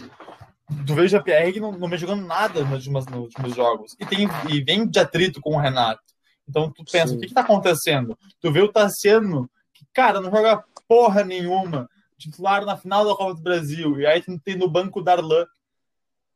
[0.86, 3.96] Tu vê o JPR não, não vem jogando nada nos últimos, nos últimos jogos.
[3.98, 6.02] E, tem, e vem de atrito com o Renato.
[6.48, 7.16] Então tu pensa, Sim.
[7.16, 8.18] o que, que tá acontecendo?
[8.40, 11.88] Tu vê o Tassiano, que, cara, não joga porra nenhuma.
[12.18, 14.00] Titular na final da Copa do Brasil.
[14.00, 15.46] E aí tem no banco o Darlan,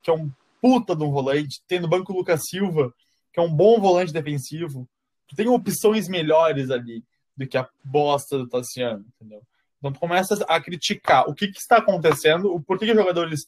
[0.02, 0.30] que é um
[0.60, 1.62] puta de um volante.
[1.66, 2.92] Tem no banco o Lucas Silva,
[3.36, 4.88] que é um bom volante defensivo.
[5.28, 7.04] Tu tem opções melhores ali
[7.36, 9.42] do que a bosta do Tassiano, entendeu?
[9.78, 13.46] Então tu começa a criticar o que, que está acontecendo, o porquê que os jogadores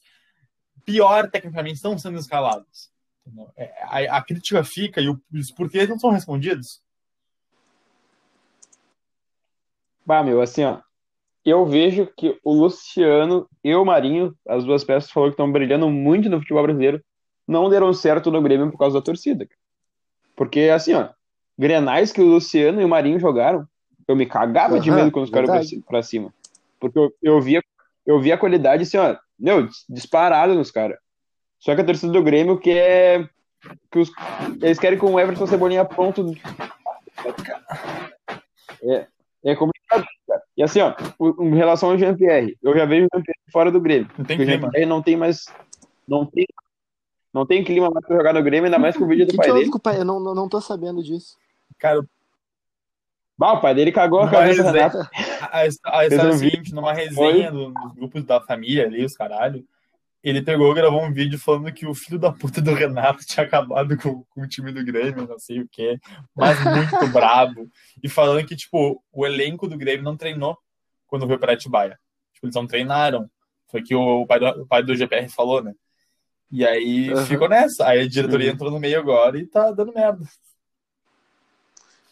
[0.85, 2.91] pior tecnicamente estão sendo escalados.
[3.57, 6.83] É, A, a crítica fica e os porquês não são respondidos.
[10.05, 10.81] Bah, meu, assim, ó.
[11.43, 15.51] Eu vejo que o Luciano e o Marinho, as duas peças que falou que estão
[15.51, 17.03] brilhando muito no futebol brasileiro,
[17.47, 19.47] não deram certo no Grêmio por causa da torcida.
[20.39, 21.09] Porque, assim, ó,
[21.57, 23.67] grenais que o Luciano e o Marinho jogaram,
[24.07, 26.33] eu me cagava de Aham, medo quando os caras iam pra cima.
[26.79, 27.61] Porque eu, eu, via,
[28.05, 30.97] eu via a qualidade, assim, ó, meu, dis- disparado nos caras.
[31.59, 33.29] Só que a torcida do Grêmio quer.
[33.91, 34.09] Que os,
[34.61, 36.33] eles querem com o Everton Cebolinha pronto.
[38.81, 39.07] É,
[39.43, 40.41] é complicado, cara.
[40.55, 40.95] E assim, ó,
[41.41, 44.09] em relação ao Jean-Pierre, eu já vejo o Jean-Pierre fora do Grêmio.
[44.17, 44.45] Não tem o.
[44.45, 45.47] Jean-Pierre não tem mais.
[46.07, 46.45] Não tem,
[47.33, 49.37] não tem clima mais pra jogar no Grêmio, ainda mais com o vídeo do que,
[49.37, 49.69] pai que dele.
[49.71, 49.99] com o pai?
[49.99, 51.37] Eu não, não, não tô sabendo disso.
[51.77, 52.03] Cara,
[53.37, 54.97] Bah, o pai dele cagou a cabeça do Renato.
[54.97, 55.05] a,
[55.45, 59.13] a, a história é a seguinte, numa resenha do- dos grupos da família ali, os
[59.15, 59.65] caralho,
[60.21, 63.45] ele pegou e gravou um vídeo falando que o filho da puta do Renato tinha
[63.45, 65.97] acabado com, com o time do Grêmio, não sei o que,
[66.35, 67.69] mas muito brabo.
[68.03, 70.57] E falando que, tipo, o elenco do Grêmio não treinou
[71.07, 71.97] quando veio para Atibaia.
[72.33, 73.29] Tipo, eles não treinaram.
[73.71, 75.73] Foi que o pai do, o pai do GPR falou, né?
[76.51, 77.25] E aí Aham.
[77.25, 77.87] ficou nessa.
[77.87, 78.53] Aí a diretoria Uhum.
[78.53, 80.25] entrou no meio agora e tá dando merda.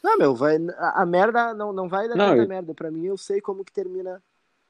[0.04, 2.74] Não, meu, vai, a, a merda não, não vai dar Não, eu- merda.
[2.74, 4.22] Pra mim, eu sei como que termina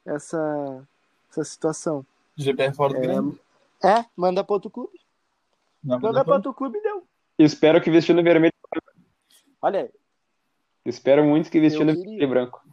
[0.06, 0.88] essa,
[1.30, 2.06] essa situação.
[2.36, 3.40] GPR fora do É, Grêmio.
[3.84, 5.00] É, manda pra outro clube.
[5.84, 7.04] Não, Manda pra outro clube e deu.
[7.38, 8.54] Espero que vestindo vermelho.
[9.62, 9.90] Olha aí.
[10.86, 12.64] Espero muito que vestindo vermelho e branco.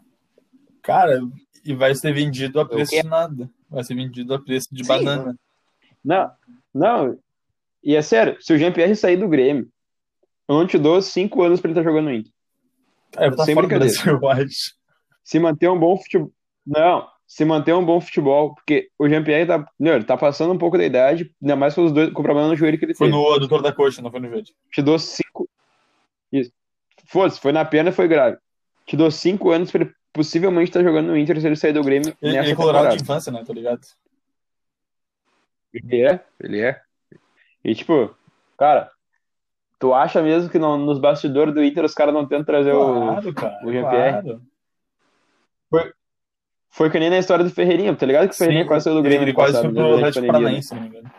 [0.83, 1.21] Cara,
[1.65, 3.51] e vai ser vendido a preço de nada.
[3.69, 5.37] Vai ser vendido a preço de Sim, banana.
[6.03, 6.31] Não,
[6.75, 7.19] não.
[7.83, 9.69] E é sério, se o Jean-Pierre sair do Grêmio,
[10.49, 12.33] eu não te dou cinco anos pra ele estar jogando no Inter.
[13.17, 13.93] É, tá Sem brincadeira.
[13.95, 14.75] Brasil, eu acho.
[15.23, 16.33] se manter um bom futebol.
[16.67, 20.59] Não, se manter um bom futebol, porque o Jean-Pierre tá, meu, ele tá passando um
[20.59, 22.95] pouco da idade, ainda mais com os dois, com o problema no joelho que ele
[22.95, 23.19] Foi teve.
[23.19, 24.53] no adutor da coxa, não foi no verde.
[24.73, 25.49] Te dou cinco.
[26.33, 26.51] Isso.
[27.07, 28.39] Foda-se, foi na perna e foi grave.
[28.87, 31.83] Te dou cinco anos pra ele possivelmente estar jogando no Inter se ele sair do
[31.83, 32.97] Grêmio Ele, nessa ele é colorado temporada.
[32.97, 33.43] de infância, né?
[33.45, 33.81] Tô ligado.
[35.75, 36.81] Ele é, ele é.
[37.65, 38.15] E tipo,
[38.57, 38.91] cara,
[39.79, 42.85] tu acha mesmo que não- nos bastidores do Inter os caras não tentam trazer o.
[42.85, 43.59] Claro, cara.
[43.65, 44.23] o Jean-Pierre.
[44.23, 44.43] Claro.
[46.71, 48.97] Foi que nem na história do Ferreirinha, tá ligado que o Ferreirinha Sim, quase saiu
[48.97, 50.33] do Grêmio ele quase passado, foi né, pro a Atlético né?
[50.33, 51.11] Paranaense, se não me engano.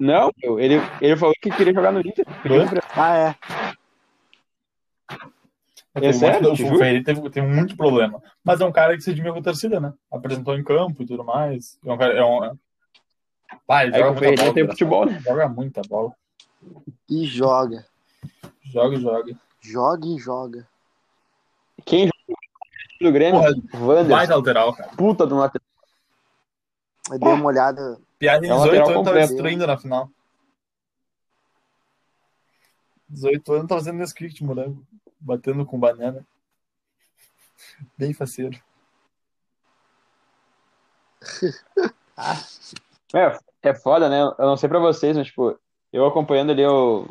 [0.00, 2.26] Não, meu, ele, ele falou que queria jogar no Inter.
[2.96, 3.34] Ah, é.
[5.96, 6.52] Um sério?
[6.52, 6.56] O?
[6.56, 8.22] Ferreira teve, teve muito problema.
[8.44, 9.92] Mas é um cara que se admira com a torcida, né?
[10.12, 11.78] Apresentou em campo e tudo mais.
[11.84, 12.12] É um cara.
[12.14, 12.56] É um...
[13.66, 14.54] Pai, joga o muita Ferreirinha bola.
[14.54, 15.20] tem futebol, né?
[15.20, 16.12] Joga muita bola.
[17.08, 17.86] E joga.
[18.62, 19.36] Joga e joga.
[19.60, 20.68] Joga e joga.
[21.84, 22.38] Quem joga
[23.00, 23.40] no Grêmio?
[23.70, 24.90] Porra, baita lateral, cara.
[24.96, 25.66] Puta de um lateral.
[27.10, 27.98] Eu dei uma olhada.
[28.18, 29.28] Piada em É um 18 lateral anos tava completo.
[29.32, 30.10] destruindo na final.
[33.08, 34.84] 18 anos tava fazendo Nesquik morango.
[35.26, 36.24] Batendo com banana.
[37.98, 38.56] Bem faceiro.
[43.14, 43.38] É,
[43.70, 44.20] é foda, né?
[44.20, 45.58] Eu não sei pra vocês, mas, tipo,
[45.92, 47.06] eu acompanhando ali o,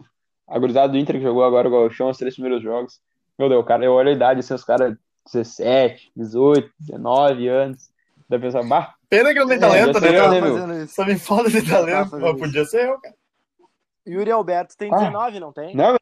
[0.48, 3.00] a gurizada do Inter que jogou agora o Gauchão, os três primeiros jogos.
[3.40, 4.96] Meu Deus, cara, eu olho a idade, assim, os caras
[5.32, 7.90] 17, 18, 19 anos.
[8.28, 10.30] Daí eu penso, bah, Pena que não tem É, talento, já né, cara?
[10.32, 10.54] né, tá meu?
[10.58, 10.96] fazendo isso.
[10.96, 12.10] Só me falta de talento.
[12.10, 12.40] fazendo Mas isso.
[12.46, 13.16] podia ser eu, cara.
[14.08, 14.98] Yuri Alberto tem Ah.
[14.98, 15.76] 19, não tem?
[15.76, 15.96] não,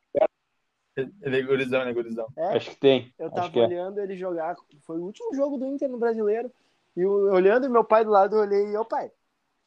[0.96, 2.28] Ele é gurizão, ele é gurizão.
[2.38, 3.14] É, acho que tem.
[3.18, 3.66] eu acho tava que é.
[3.66, 4.56] olhando ele jogar.
[4.82, 6.52] Foi o último jogo do Inter no brasileiro.
[6.96, 9.12] E eu- olhando meu pai do lado, eu olhei e, ô pai,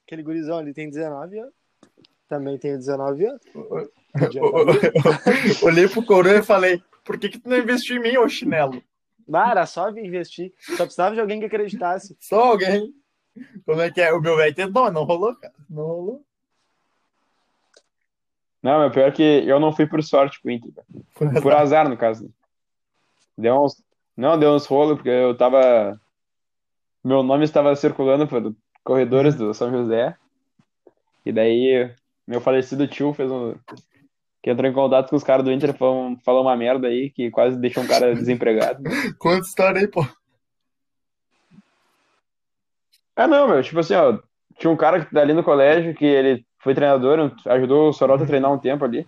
[0.06, 1.52] aquele gurizão ali tem 19 anos.
[2.28, 3.40] Também tenho 19 anos.
[5.62, 8.82] Olhei pro coroa e falei, por que, que tu não investiu em mim, ô chinelo?
[9.32, 10.52] Ah, era só vir investir.
[10.58, 12.16] Só precisava de alguém que acreditasse.
[12.20, 12.92] Só alguém.
[13.64, 14.12] Como é que é?
[14.12, 15.54] O meu velho tentou, não rolou, cara.
[15.68, 16.25] Não rolou.
[18.62, 20.86] Não, meu pior é que eu não fui por sorte pro Inter, cara.
[21.12, 22.30] Foi Por azar, no caso.
[23.36, 23.82] Deu uns...
[24.16, 26.00] Não, deu uns rolos, porque eu tava.
[27.04, 30.16] Meu nome estava circulando por corredores do São José.
[31.24, 31.92] E daí,
[32.26, 33.54] meu falecido tio fez um.
[34.42, 37.10] Que entrou em contato com os caras do Inter e falou, falou uma merda aí,
[37.10, 38.82] que quase deixou um cara desempregado.
[39.18, 40.06] Conta história aí, pô.
[43.14, 44.18] Ah, não, meu, tipo assim, ó,
[44.58, 48.24] tinha um cara que tá ali no colégio que ele foi treinador, ajudou o Sorota
[48.24, 49.06] a treinar um tempo ali.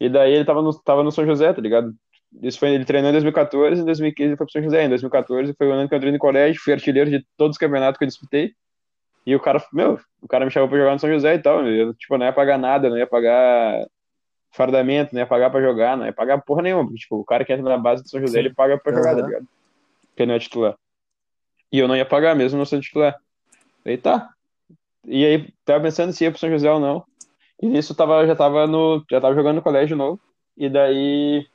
[0.00, 1.94] E daí ele tava no, tava no São José, tá ligado?
[2.42, 4.84] Isso foi, ele treinou em 2014, em 2015 ele foi pro São José.
[4.84, 7.58] Em 2014 foi o ano que eu entrei no colégio, fui artilheiro de todos os
[7.58, 8.52] campeonatos que eu disputei.
[9.26, 11.66] E o cara, meu, o cara me chamou pra jogar no São José e tal.
[11.66, 13.86] Eu, tipo, não ia pagar nada, não ia pagar
[14.50, 16.84] fardamento, não ia pagar pra jogar, não ia pagar porra nenhuma.
[16.84, 18.46] Porque, tipo, o cara que entra na base do São José, Sim.
[18.46, 19.46] ele paga pra jogar, tá ligado?
[20.08, 20.76] Porque não é titular.
[21.70, 23.16] E eu não ia pagar mesmo não sendo titular.
[23.84, 24.30] Aí tá.
[25.08, 27.04] E aí, tava pensando se ia pro São José ou não.
[27.62, 29.04] E nisso tava, já tava no.
[29.10, 30.20] Já tava jogando no colégio novo.
[30.56, 31.46] E daí.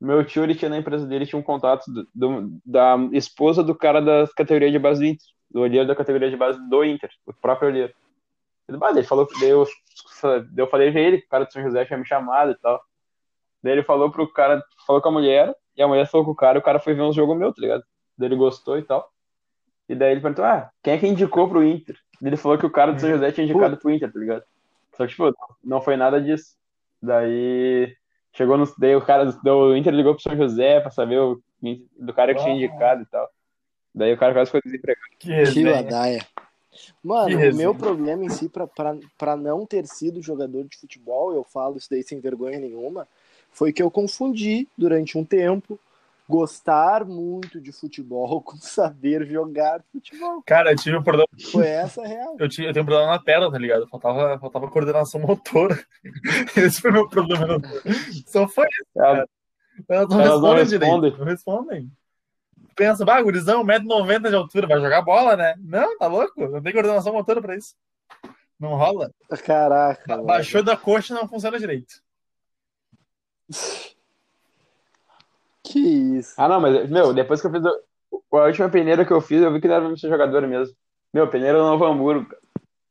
[0.00, 3.74] Meu tio, ele tinha na empresa dele, tinha um contato do, do- da esposa do
[3.74, 5.26] cara da categoria de base do Inter.
[5.50, 7.94] Do olheiro da categoria de base do Inter, o próprio olheiro.
[8.68, 9.66] Ele, bah, ele falou, daí eu,
[10.22, 12.56] daí eu falei pra ele, que o cara do São José tinha me chamado e
[12.56, 12.82] tal.
[13.62, 16.36] Daí ele falou pro cara, falou com a mulher, e a mulher falou com o
[16.36, 17.84] cara, o cara foi ver um jogo meu, tá ligado?
[18.18, 19.10] Daí ele gostou e tal.
[19.88, 21.96] E daí ele perguntou, ah, quem é que indicou pro Inter?
[22.22, 24.42] Ele falou que o cara do São José tinha indicado pro Inter, tá ligado?
[24.96, 26.56] Só que, tipo, não foi nada disso.
[27.00, 27.94] Daí
[28.32, 28.64] chegou no.
[28.78, 31.40] Daí o cara do Inter ligou pro São José pra saber o,
[31.98, 33.28] do cara que tinha indicado e tal.
[33.94, 35.06] Daí o cara quase ficou desempregado.
[35.18, 36.26] Que ladaia.
[37.02, 40.76] Mano, Que o meu problema em si, pra, pra, pra não ter sido jogador de
[40.76, 43.08] futebol, eu falo isso daí sem vergonha nenhuma,
[43.50, 45.78] foi que eu confundi durante um tempo
[46.28, 50.42] gostar muito de futebol com saber jogar futebol.
[50.46, 51.28] Cara, eu tive um problema.
[51.52, 52.36] Foi essa a real.
[52.38, 53.86] Eu, tinha, eu tenho um problema na perna, tá ligado?
[53.88, 55.78] Faltava, faltava coordenação motora.
[56.56, 57.58] Esse foi meu problema.
[58.26, 58.84] Só foi isso.
[58.96, 59.26] Ela-
[59.88, 61.00] Elas não Elas não respondem respondem.
[61.10, 61.18] direito.
[61.18, 61.92] Não respondem.
[62.74, 65.54] Pensa, bah, gurizão, 1,90m de altura, vai jogar bola, né?
[65.58, 66.46] Não, tá louco?
[66.48, 67.74] Não tem coordenação motora pra isso.
[68.60, 69.10] Não rola.
[69.44, 70.02] Caraca.
[70.06, 70.26] Ba- mano.
[70.26, 71.94] Baixou da coxa não funciona direito.
[75.66, 76.34] Que isso.
[76.36, 77.62] Ah, não, mas, meu, depois que eu fiz.
[77.64, 80.46] o- A última peneira que eu fiz, eu vi que não era pra ser jogador
[80.46, 80.74] mesmo.
[81.12, 82.26] Meu, peneira no Novo Hamburgo.
[82.28, 82.42] cara.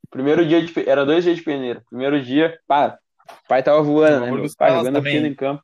[0.10, 0.90] Primeiro dia de.
[0.90, 1.84] Era dois dias de peneira.
[1.90, 2.98] Primeiro dia, pá,
[3.30, 4.32] o pai tava voando, né?
[4.32, 5.64] Meu, caras jogando fino em campo.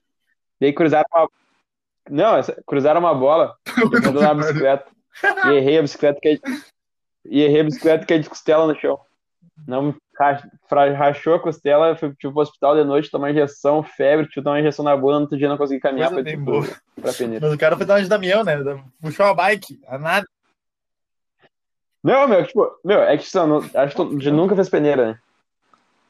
[0.60, 1.30] Daí cruzaram uma.
[2.10, 2.32] Não,
[2.65, 3.56] cruzaram uma bola.
[3.78, 4.86] Eu tô na bicicleta.
[5.45, 6.38] E errei a bicicleta que é...
[7.26, 9.00] E errei a bicicleta que é de costela no chão.
[9.67, 9.95] Não
[10.96, 14.60] rachou a costela, fui tipo, pro hospital de noite, tomar injeção, febre, tive que tomar
[14.60, 16.68] injeção na bunda, no outro dia não consegui caminhar pra, boa.
[17.02, 17.46] pra peneira.
[17.46, 18.58] Mas o cara foi dar uma de Damião, né?
[19.02, 19.80] Puxou a bike.
[19.88, 20.28] A nada.
[22.04, 25.08] Não, meu, tipo, meu, é que assim, ó, não- acho que tu nunca fez peneira,
[25.08, 25.20] né?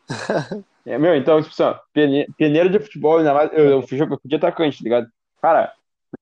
[0.84, 4.18] É, meu, então, tipo assim, peneira de futebol, ainda mais, eu, eu, fui eu fui
[4.26, 5.08] de atacante, tá ligado?
[5.40, 5.72] Cara,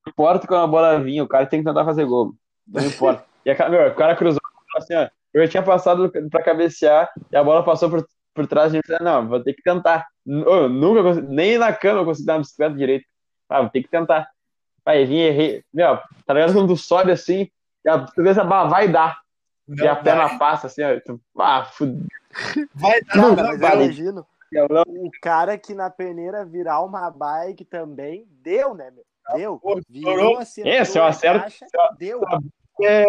[0.06, 2.34] não importa quando a bola vinha, o cara tem que tentar fazer gol.
[2.68, 3.24] Não importa.
[3.46, 4.42] E a, meu, o cara cruzou,
[4.76, 8.78] assim, ó, eu tinha passado pra cabecear e a bola passou por, por trás de
[8.78, 8.84] mim.
[9.02, 10.08] Não, vou ter que tentar.
[10.26, 13.06] Eu nunca consegui, nem na cama eu consegui dar uma bicicleta direito.
[13.48, 14.30] Ah, vou ter que tentar.
[14.86, 15.64] Aí vim, errei.
[15.74, 17.50] Meu, tá ligado quando tu sobe assim,
[17.86, 17.98] e a,
[18.44, 19.20] bah, vai dar.
[19.68, 20.38] E a Não, perna vai.
[20.40, 21.00] passa assim, ó.
[21.00, 22.06] Tu, ah, fudeu.
[22.74, 23.84] Vai dar, não, eu vai.
[23.84, 24.26] imagino
[24.88, 29.04] o cara que na peneira virar uma bike também deu, né, meu?
[29.36, 29.62] Deu.
[29.88, 31.66] Virou, acertou É, se eu acerto- caixa,
[32.00, 32.22] deu.
[32.82, 33.06] É,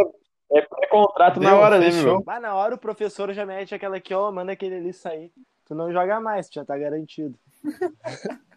[0.52, 2.22] é pré-contrato na hora, né, meu?
[2.26, 5.30] Mas na hora o professor já mete aquela aqui, ó, manda aquele ali sair.
[5.66, 7.38] Tu não joga mais, tu já tá garantido.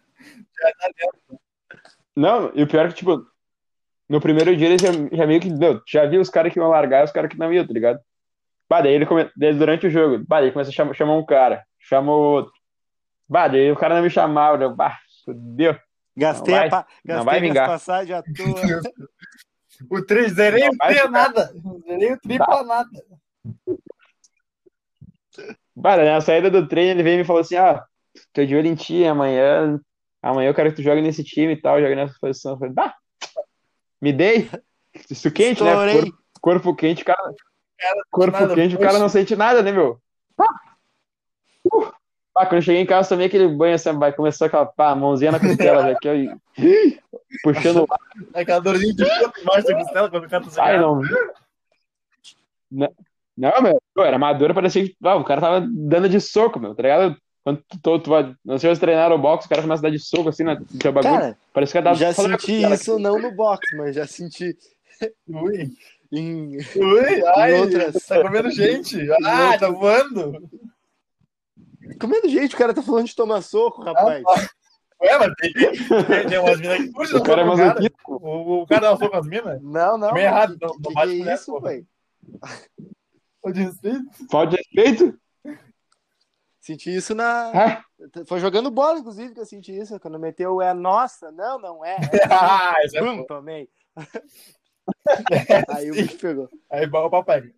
[2.16, 3.26] Não, e o pior é que, tipo,
[4.08, 5.48] no primeiro dia eles já, já meio que,
[5.86, 8.00] já viu os caras que iam largar e os caras que não iam, tá ligado?
[8.68, 9.30] Bah, daí ele come...
[9.36, 12.52] daí durante o jogo, bah, daí começa a chamar, chamar um cara, chamou outro.
[13.28, 15.76] Bah, daí o cara não me chamava, eu, bah, fudeu.
[16.16, 16.86] Gastei, Não vai- a pa...
[17.04, 17.66] não Gastei vai vingar.
[17.66, 18.80] passagens à toa.
[19.90, 21.10] O 3, zerei Não, o vai tri a ficar.
[21.10, 21.54] nada.
[21.86, 23.04] Zerei o tri pra nada.
[25.74, 27.84] Bah, daí na saída do treino ele veio e me falou assim, ah,
[28.32, 29.80] tô de olho em ti, amanhã,
[30.22, 32.52] amanhã eu quero que tu jogue nesse time e tal, jogue nessa posição.
[32.52, 32.94] Eu falei, bah,
[34.00, 34.48] me dei.
[35.10, 35.72] Isso quente, né?
[35.74, 37.34] Corpo, corpo quente, o cara.
[38.10, 40.00] Corpo nada, quente, o cara não sente nada, né, meu?
[42.36, 45.30] Ah, quando eu cheguei em casa, tomei aquele banho assim, vai, começou aquela pá, mãozinha
[45.30, 46.98] na costela, já aqui, ó, e-
[47.42, 47.86] puxando o
[48.34, 49.02] Aquela dorzinha de
[49.40, 51.00] embaixo da costela quando o cara tá Ai, não.
[53.36, 56.82] Não, meu, era madura, parecia que ah, o cara tava dando de soco, meu, tá
[56.82, 57.16] ligado?
[57.44, 59.84] Quando tu, tu, tu vai, não sei se treinar o boxe, o cara começa a
[59.84, 61.12] dar de soco assim na teu bagulho.
[61.14, 62.74] Cara, Parece que dava já senti cara.
[62.74, 64.56] isso não no boxe, mas já senti
[65.28, 65.70] Ui,
[66.10, 68.96] em, ui, ai, outras- tá comendo gente.
[69.24, 70.48] Ah, tá voando.
[72.00, 74.22] Comendo gente, o cara tá falando de tomar soco, rapaz.
[75.02, 78.16] Ué, mas tem, tem, tem umas minas que curtem O cara é com o.
[78.16, 79.60] O, o cara dá soco com as minas?
[79.62, 80.12] Não, não.
[80.12, 81.62] Meio errado, que, não- não que, que bate é isso, porra.
[81.62, 81.86] pai?
[83.42, 84.04] O de respeito?
[84.30, 85.20] Falta de respeito?
[86.60, 87.50] Senti isso na.
[87.52, 87.84] Ah,
[88.26, 90.00] Foi jogando bola, inclusive, que eu senti isso.
[90.00, 91.30] Quando meteu é nossa.
[91.30, 91.96] Não, não é.
[92.30, 93.68] Ah, isso é tomei.
[95.68, 96.48] Aí o bicho pegou.
[96.70, 96.90] Aí o
[97.22, 97.52] pega.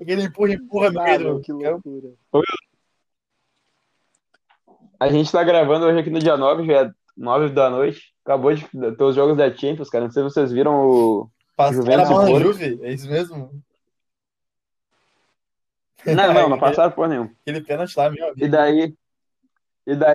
[0.00, 2.08] Aquele empurra, empurra no meio meu, do que loucura.
[4.98, 8.14] a gente tá gravando hoje aqui no dia 9, já é 9 da noite.
[8.24, 10.04] Acabou de ter os jogos da Champions, cara.
[10.04, 11.30] Não sei se vocês viram o.
[11.56, 12.40] Passaram a na Porto.
[12.40, 13.62] Juve, é isso mesmo?
[16.06, 17.30] Não, não, não passaram porra nenhuma.
[17.42, 18.44] Aquele pênalti lá, meu amigo.
[18.44, 18.94] E daí.
[19.86, 20.14] E daí.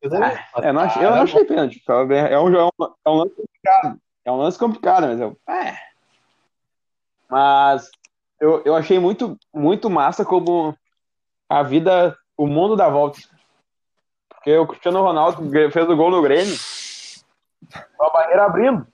[0.00, 0.10] Eu.
[0.22, 1.82] Ah, eu não achei, eu não achei pênalti.
[1.88, 2.70] É um, é, um,
[3.04, 4.00] é um lance complicado.
[4.24, 5.38] É um lance complicado, mas eu.
[5.48, 5.74] É.
[7.28, 7.90] Mas
[8.42, 10.76] eu, eu achei muito, muito massa como
[11.48, 13.20] a vida, o mundo dá volta.
[14.28, 16.56] Porque o Cristiano Ronaldo fez o gol no Grêmio,
[17.96, 18.84] com a barreira abrindo.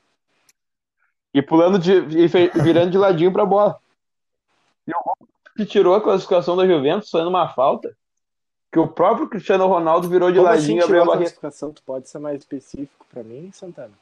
[1.33, 1.93] E pulando de.
[1.93, 2.27] e
[2.63, 3.79] virando de ladinho pra bola.
[4.87, 5.17] E o gol
[5.57, 7.97] que tirou a classificação da Juventus foi numa falta.
[8.71, 11.31] Que o próprio Cristiano Ronaldo virou de Como ladinho assim e abriu a a barreira.
[11.31, 11.73] classificação?
[11.73, 13.95] Tu pode ser mais específico pra mim, Santana?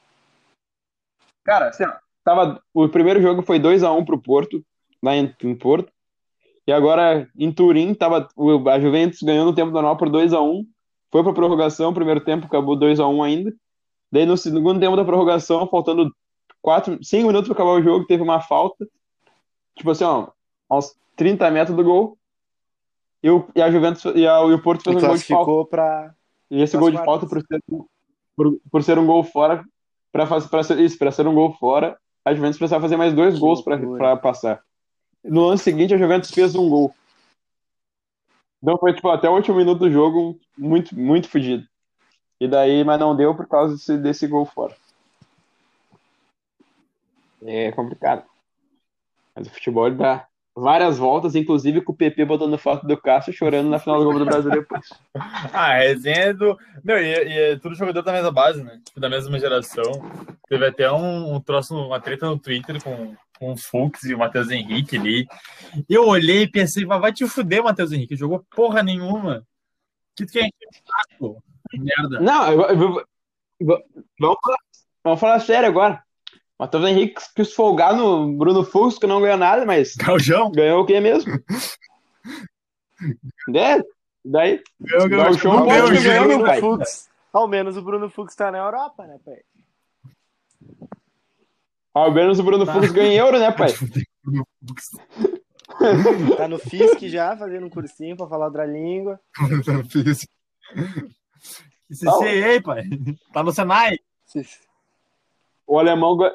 [1.44, 1.92] Cara, assim, ó,
[2.24, 4.60] tava, o primeiro jogo foi 2x1 pro Porto,
[5.06, 5.90] lá em, em Porto.
[6.66, 10.66] E agora em Turim, tava, o- a Juventus ganhou no tempo normal por 2x1.
[11.12, 13.54] Foi pra prorrogação, primeiro tempo acabou 2x1 ainda.
[14.10, 16.12] Daí no segundo tempo da prorrogação, faltando
[16.60, 18.86] 4, 5 minutos pra acabar o jogo, teve uma falta.
[19.76, 20.28] Tipo assim, ó,
[20.68, 22.18] aos 30 metros do gol.
[23.22, 25.24] E, o, e a Juventus e, a, e o Porto E fez um gol de
[25.24, 25.70] falta.
[25.70, 26.14] pra.
[26.50, 27.60] E esse gol de falta, por ser,
[28.36, 29.64] por, por ser um gol fora,
[30.12, 33.34] para pra ser, isso, para ser um gol fora, a Juventus precisava fazer mais dois
[33.34, 34.60] Que gols para passar.
[35.26, 36.94] No ano seguinte, a Juventus fez um gol.
[38.62, 41.66] Então foi tipo até o último minuto do jogo muito muito fodido.
[42.40, 44.74] E daí, mas não deu por causa desse, desse gol fora.
[47.44, 48.24] É complicado.
[49.34, 53.68] Mas o futebol dá várias voltas, inclusive com o PP botando foto do Cássio chorando
[53.68, 54.88] na final do Copa do Brasil depois.
[55.52, 56.58] Ah, a resenha é do.
[56.82, 58.80] Meu, e, e é tudo jogador da mesma base, né?
[58.84, 59.84] Tipo, da mesma geração.
[60.48, 64.18] Teve até um, um troço, uma treta no Twitter com, com o Fux e o
[64.18, 65.26] Matheus Henrique ali.
[65.88, 68.16] Eu olhei e pensei, "Vai- vai te fuder, Matheus Henrique.
[68.16, 69.46] Jogou porra nenhuma.
[70.16, 70.74] Que tu quer o
[71.28, 71.42] saco?
[71.74, 72.20] Merda.
[72.20, 73.06] Não, eu, eu- eu-
[73.60, 73.84] eu-
[74.18, 74.58] vamos, falar,
[75.04, 76.02] vamos falar sério agora.
[76.58, 80.50] Matheus Henrique quis folgar no Bruno Fux, que não ganhou nada, mas Galjão?
[80.50, 81.32] ganhou o quê mesmo?
[83.54, 83.78] É,
[84.24, 86.02] daí, Ganhou, Não, o show não ganhou, ganhou.
[86.26, 86.60] meu Bruno pai.
[86.60, 87.08] Fux.
[87.30, 89.42] Ao menos o Bruno Fux tá na Europa, né, pai?
[91.98, 93.68] Ao menos o Bruno Fux ganha euro, né, pai?
[96.36, 99.20] Tá no FISC já, fazendo um cursinho pra falar outra língua.
[101.88, 102.84] Que CCA, pai.
[103.32, 103.98] Tá no Senai.
[105.66, 106.34] O alemão, ga-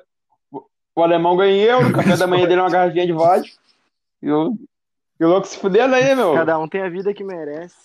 [0.51, 3.49] o alemão ganha em euro, o café da manhã dele é uma garrafinha de vodka.
[4.21, 4.55] E o,
[5.19, 6.33] e o louco se fudendo aí, meu.
[6.33, 7.75] Cada um tem a vida que merece.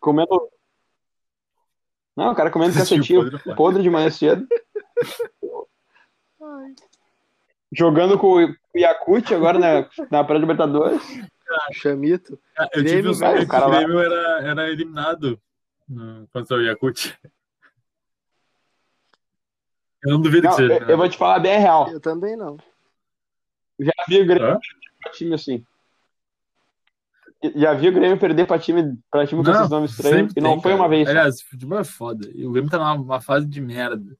[0.00, 0.48] Comendo.
[2.16, 4.46] Não, o cara comendo cacetinho podre, podre de manhã cedo.
[7.72, 11.00] Jogando com o Yakut agora na, na pré-libertadores.
[11.72, 12.38] Chamito.
[12.56, 15.40] Ah, Eu tive Grêmio, que o lá- Grêmio era, era eliminado
[15.88, 17.16] no- contra o Yakut.
[20.02, 20.74] Eu não duvido Não, que seja.
[20.78, 21.90] eu, eu vou te falar bem real.
[21.90, 22.56] Eu também não.
[23.78, 24.58] Já vi o Grêmio
[25.02, 25.64] pra time assim.
[27.56, 30.32] Já vi o Grêmio perder pra time, pra time com Não, esses nomes estranhos.
[30.36, 30.82] E não tem, foi cara.
[30.82, 31.08] uma vez.
[31.08, 32.28] Aliás, futebol é foda.
[32.34, 34.16] E o Grêmio tá numa uma fase de merda.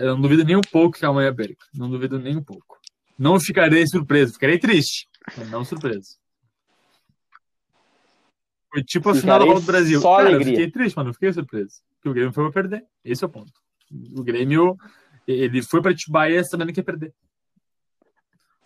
[0.00, 1.66] Eu não duvido nem um pouco que amanhã perca.
[1.74, 2.78] Não duvido nem um pouco.
[3.18, 5.08] Não ficarei surpreso, ficarei triste.
[5.36, 6.16] mas Não surpreso.
[8.72, 10.00] Foi tipo a final da Copa do Brasil.
[10.00, 11.82] só Cara, eu fiquei triste, mas não fiquei surpreso.
[11.96, 12.86] Porque o Grêmio foi pra perder.
[13.04, 13.52] Esse é o ponto.
[14.16, 14.76] O Grêmio,
[15.26, 17.12] ele foi pra Atibaia sabendo que ia perder.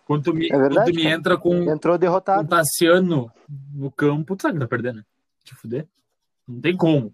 [0.05, 2.47] Quando me, É verdade, quando me entra com, Entrou com derrotado.
[2.47, 3.29] Tassiano
[3.73, 5.03] no campo, tu sabe que vai perder, né?
[5.43, 5.85] Te fuder.
[6.47, 7.13] Não tem como.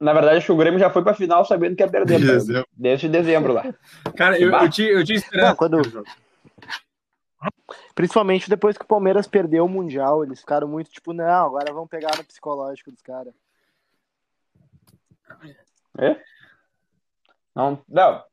[0.00, 2.18] Na verdade, acho que o Grêmio já foi pra final sabendo que ia perder.
[2.18, 2.32] cara.
[2.32, 2.66] Dezembro.
[2.72, 3.64] Desde dezembro lá.
[4.16, 4.64] Cara, eu, Bah.
[4.64, 5.48] eu, tinha, eu tinha esperança.
[5.50, 6.04] Não, quando-.
[7.94, 10.24] Principalmente depois que o Palmeiras perdeu o Mundial.
[10.24, 13.34] Eles ficaram muito tipo, não, agora vamos pegar no psicológico dos caras.
[15.98, 16.16] É?
[17.54, 18.24] Não, não.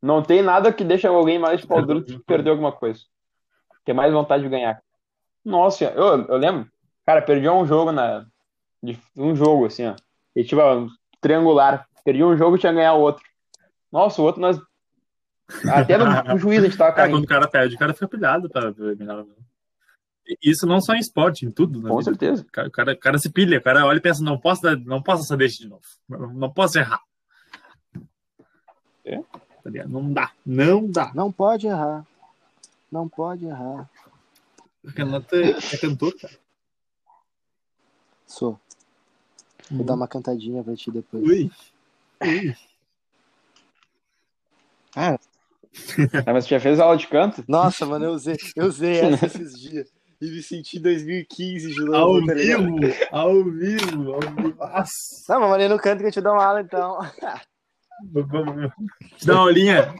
[0.00, 3.00] Não tem nada que deixa alguém mais de pau duro que perder alguma coisa.
[3.84, 4.82] Ter mais vontade de ganhar.
[5.44, 6.68] Nossa, eu, eu lembro.
[7.04, 8.24] Cara, perdi um jogo na.
[8.82, 9.94] de- Um jogo, assim, ó.
[10.34, 10.60] E tipo,
[11.22, 11.88] triangular.
[12.04, 13.24] Perdi um jogo e tinha que ganhar o outro.
[13.90, 14.60] Nossa, o outro nós.
[15.70, 16.04] Até no,
[16.38, 17.16] juiz a gente tava Cara, caindo.
[17.16, 19.24] quando o cara perde, o cara fica pilhado pra eliminar.
[20.42, 21.80] Isso não só em esporte, em tudo.
[21.80, 22.10] na Com vida.
[22.10, 22.42] certeza.
[22.42, 24.62] O cara, o cara, o cara se pilha, o cara olha e pensa, não posso,
[24.62, 25.82] dar, não posso essa deixa de novo.
[26.08, 27.02] Não, posso errar.
[29.04, 29.18] É?
[29.18, 29.40] Tá?
[29.88, 30.30] Não dá.
[30.44, 31.12] Não dá.
[31.14, 32.04] Não pode errar.
[32.90, 33.88] Não pode errar.
[34.84, 36.34] O Renato é, é cantor, cara.
[38.26, 38.58] Sou.
[39.70, 41.22] Vou dar uma cantadinha pra ti depois.
[41.26, 41.50] Ui.
[42.22, 42.54] Ui.
[44.94, 47.42] Ah, mas você já fez aula de canto?
[47.48, 49.88] Nossa, mano, eu usei, eu usei essa esses dias.
[50.20, 52.62] E me senti em 2015 de Ao novo, tá ligado?
[52.62, 54.54] vivo, ao vivo, ao vivo.
[54.58, 55.24] Nossa.
[55.32, 56.98] Não, mas maneiro no canto que eu te dou uma aula, então.
[58.12, 58.70] Vamos
[59.24, 59.94] Dá uma olhinha.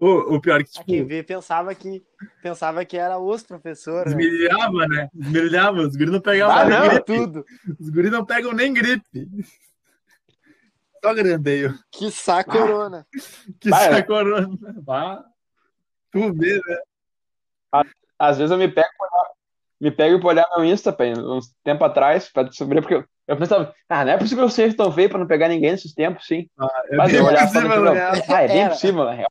[0.00, 2.02] O, o pior é que, Quem tipo, vê pensava que,
[2.42, 5.08] pensava que era os professores, esmerilhava, né?
[5.18, 5.80] Esmerilhava.
[5.80, 6.88] Os guris não pegavam Ah, nem não.
[6.88, 7.04] gripe.
[7.04, 7.44] tudo.
[7.78, 9.28] Os guris não pegam nem gripe.
[11.04, 11.78] Só grandeio.
[11.90, 13.06] Que saco corona.
[13.60, 14.48] Que Vai, sai corona.
[14.84, 15.24] Vá.
[16.12, 17.84] Tu vê, né?
[18.18, 18.88] Às vezes eu me pego
[19.80, 23.36] me pego pra olhar meu Insta, pai, uns tempo atrás, pra descobrir, porque eu, eu
[23.36, 25.94] pensava, ah, não é possível que eu seja tão feio pra não pegar ninguém nesses
[25.94, 26.48] tempos, sim.
[26.90, 28.22] É Mas bem eu olhava possível, pra né?
[28.28, 28.70] Ah, é bem Era.
[28.70, 29.30] possível, na real.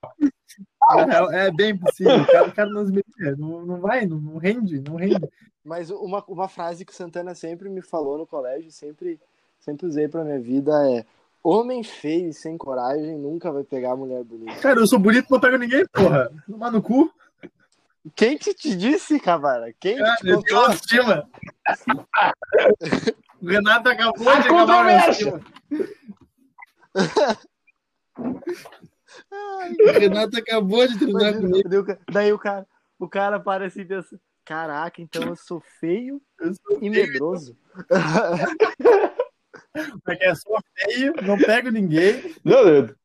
[1.31, 2.21] É, é bem possível.
[2.21, 5.29] O cara, o cara não, esmerilha, não, não vai, não, não rende, não rende.
[5.63, 9.19] Mas uma, uma frase que o Santana sempre me falou no colégio, sempre,
[9.59, 11.05] sempre usei pra minha vida é:
[11.43, 14.59] Homem feio e sem coragem nunca vai pegar mulher bonita.
[14.59, 16.31] Cara, eu sou bonito, não pego ninguém, porra.
[16.47, 17.11] Tomar no cu.
[18.15, 19.71] Quem que te disse, Cavara?
[19.79, 20.75] Quem que Cara, te eu tenho contou?
[23.41, 25.33] O Renato acabou A de acabar controvérsia.
[25.33, 25.41] autoestima.
[29.79, 31.67] O Renato acabou de treinar comigo.
[31.69, 32.67] daí o ca- Daí o cara,
[32.99, 36.91] o cara para assim e pensa: Caraca, então eu sou feio Eu sou e feio,
[36.91, 37.57] medroso.
[40.03, 42.35] porque é só feio, não pego ninguém.
[42.43, 42.95] Não, eu-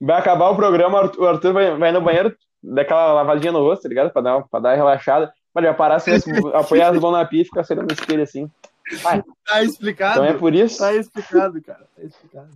[0.00, 3.82] Vai acabar o programa, o Arthur- vai, vai no banheiro, dar aquela lavadinha no rosto,
[3.82, 4.12] tá ligado?
[4.12, 5.32] Pra dar, uma- pra dar uma relaxada.
[5.66, 6.12] Vai parar assim,
[6.54, 8.50] apoiar as mãos na pia e ficar saindo no espelho assim.
[9.02, 9.22] Vai.
[9.44, 10.12] Tá explicado.
[10.20, 10.78] Então é por isso.
[10.78, 11.86] Tá explicado, cara.
[11.96, 12.50] Tá explicado.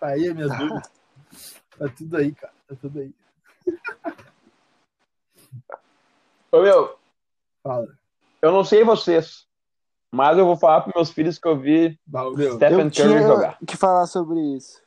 [0.00, 0.90] Tá aí as minhas dúvidas.
[1.78, 2.52] Tá tudo aí, cara.
[2.68, 3.12] Tá tudo aí.
[6.50, 6.96] Ô, meu,
[7.62, 7.88] Fala.
[8.42, 9.46] eu não sei vocês,
[10.10, 12.56] mas eu vou falar pros meus filhos que eu vi Valeu.
[12.56, 13.58] Stephen Eu Curry tinha jogar.
[13.66, 14.82] que falar sobre isso.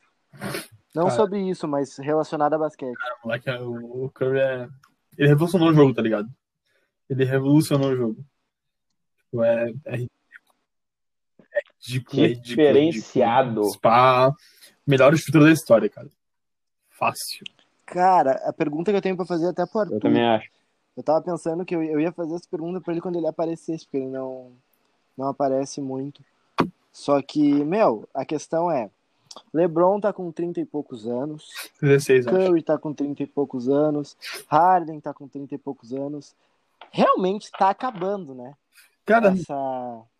[0.94, 1.16] Não Cara.
[1.16, 2.96] sobre isso, mas relacionado a basquete.
[3.24, 4.68] O moleque, o Curry é.
[5.18, 6.28] Ele revolucionou o jogo, tá ligado?
[7.08, 8.24] Ele revolucionou o jogo.
[9.18, 9.72] Tipo, é.
[9.84, 10.10] É ridículo.
[11.52, 12.22] É ridículo.
[12.22, 13.48] é ridículo, Diferenciado.
[13.48, 13.72] ridículo.
[13.72, 14.34] Spa,
[14.86, 16.08] melhor estrutura da história, cara.
[16.90, 17.44] Fácil.
[17.84, 19.94] Cara, a pergunta que eu tenho pra fazer até pro Arthur.
[19.94, 20.48] Eu também acho.
[20.96, 23.84] Eu tava pensando que eu, eu ia fazer essa pergunta pra ele quando ele aparecesse,
[23.84, 24.52] porque ele não,
[25.16, 26.24] não aparece muito.
[26.90, 28.90] Só que, meu, a questão é:
[29.52, 31.48] LeBron tá com 30 e poucos anos,
[31.82, 32.46] 16 anos.
[32.46, 34.16] Curry tá com 30 e poucos anos,
[34.48, 36.34] Harden tá com 30 e poucos anos.
[36.96, 38.54] Realmente tá acabando, né?
[39.04, 39.54] Cara, Essa,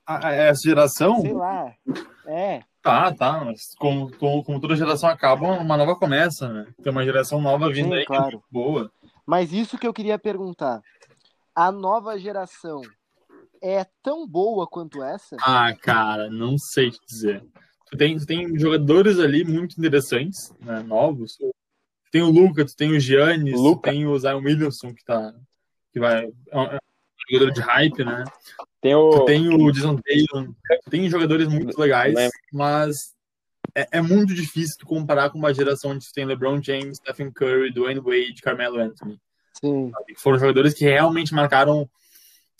[0.06, 1.20] a- essa geração.
[1.22, 1.72] sei lá.
[2.26, 6.66] É, Tá, tá, mas como, como, como toda geração acaba, uma nova começa, né?
[6.84, 8.32] Tem uma geração nova vindo Sim, aí que é claro.
[8.32, 8.92] muito boa.
[9.26, 10.80] mas isso que eu queria perguntar.
[11.54, 12.82] A nova geração
[13.62, 15.34] é tão boa quanto essa?
[15.40, 17.42] Ah, cara, não sei te dizer.
[17.90, 21.38] Tu tem, tu tem jogadores ali muito interessantes, né, novos.
[22.12, 23.90] Tem o Luca, tu tem o Giannis, tu Luka.
[23.90, 25.32] tem o Zion Williamson, que tá.
[25.96, 26.26] Que vai.
[26.50, 28.24] É um, é um jogador de hype, né?
[28.82, 29.24] Tem Tu o.
[29.24, 30.54] tem o Jason Taylor,
[30.90, 32.14] tem jogadores muito legais,
[32.52, 33.14] mas
[33.74, 37.30] é, é muito difícil tu comparar com uma geração onde tu tem LeBron James, Stephen
[37.32, 39.18] Curry, Dwayne Wade, Carmelo Anthony.
[39.58, 39.90] Sim.
[40.18, 41.88] foram jogadores que realmente marcaram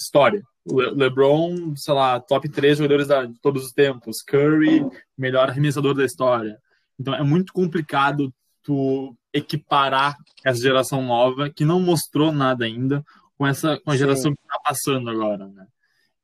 [0.01, 0.43] história.
[0.66, 4.22] Le- LeBron, sei lá, top 3 jogadores da- de todos os tempos.
[4.22, 4.82] Curry,
[5.16, 6.57] melhor arremessador da história.
[6.99, 8.32] Então é muito complicado
[8.62, 13.05] tu equiparar essa geração nova, que não mostrou nada ainda,
[13.39, 13.99] com essa com a Sim.
[13.99, 15.66] geração que tá passando agora, né?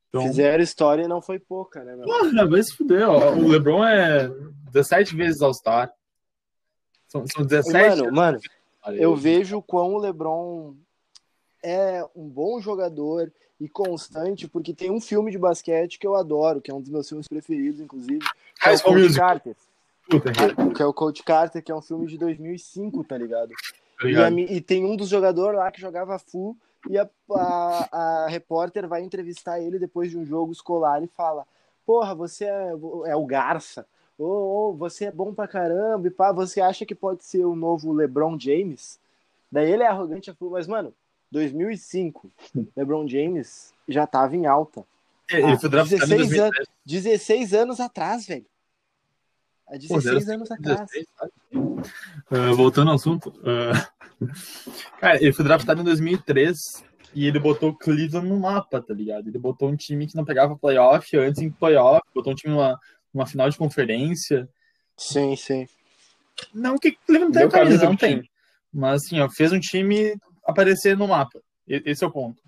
[0.09, 2.05] Então, Fizeram história e não foi pouca, né, meu?
[2.05, 3.33] porra, vai se fuder, ó.
[3.35, 4.29] O LeBron é
[4.71, 5.91] 17 vezes All-Star.
[7.09, 8.39] São, são 17 Mano, mano,
[8.95, 10.75] eu vejo o quão o LeBron
[11.63, 16.61] é um bom jogador e constante, porque tem um filme de basquete que eu adoro,
[16.61, 19.15] que é um dos meus filmes preferidos, inclusive, que é o Coach.
[19.15, 19.57] Carter.
[20.11, 23.51] Tá Que é o Coach Carter, que é um filme de 2005, tá ligado?
[23.51, 24.35] E, a ligado?
[24.35, 26.57] mi- e tem um dos jogadores lá que jogava full
[26.89, 31.47] e a, a, a repórter vai entrevistar ele depois de um jogo escolar e fala:
[31.87, 32.73] Porra, você é,
[33.07, 33.87] é o Garça.
[34.19, 34.25] Ô,
[34.71, 37.93] ô, você é bom pra caramba, e pá, você acha que pode ser o novo
[37.93, 38.99] LeBron James?
[39.51, 40.95] Daí ele é arrogante, mas, mano,
[41.31, 42.31] 2005,
[42.77, 44.85] LeBron James já tava em alta.
[45.31, 46.41] Ele foi Ah, em 16 2013.
[46.41, 48.45] anos, 16 anos atrás, velho.
[49.73, 50.81] Há Pô, 16 zero- anos atrás.
[50.91, 51.33] 16, sabe?
[52.31, 53.33] Ah, voltando ao assunto.
[53.45, 53.89] ah,
[55.01, 59.29] cara, ele foi draftado em 2003 e ele botou o Cleveland no mapa, tá ligado?
[59.29, 62.79] Ele botou um time que não pegava playoff antes em playoff, botou um time numa,
[63.13, 64.49] numa final de conferência.
[64.97, 65.67] Sim, sim.
[66.55, 68.29] Não que Cleveland tem camisa, não tem.
[68.73, 70.15] Mas assim, ó, fez um time
[70.47, 71.41] aparecer no mapa.
[71.67, 72.41] Esse é o ponto.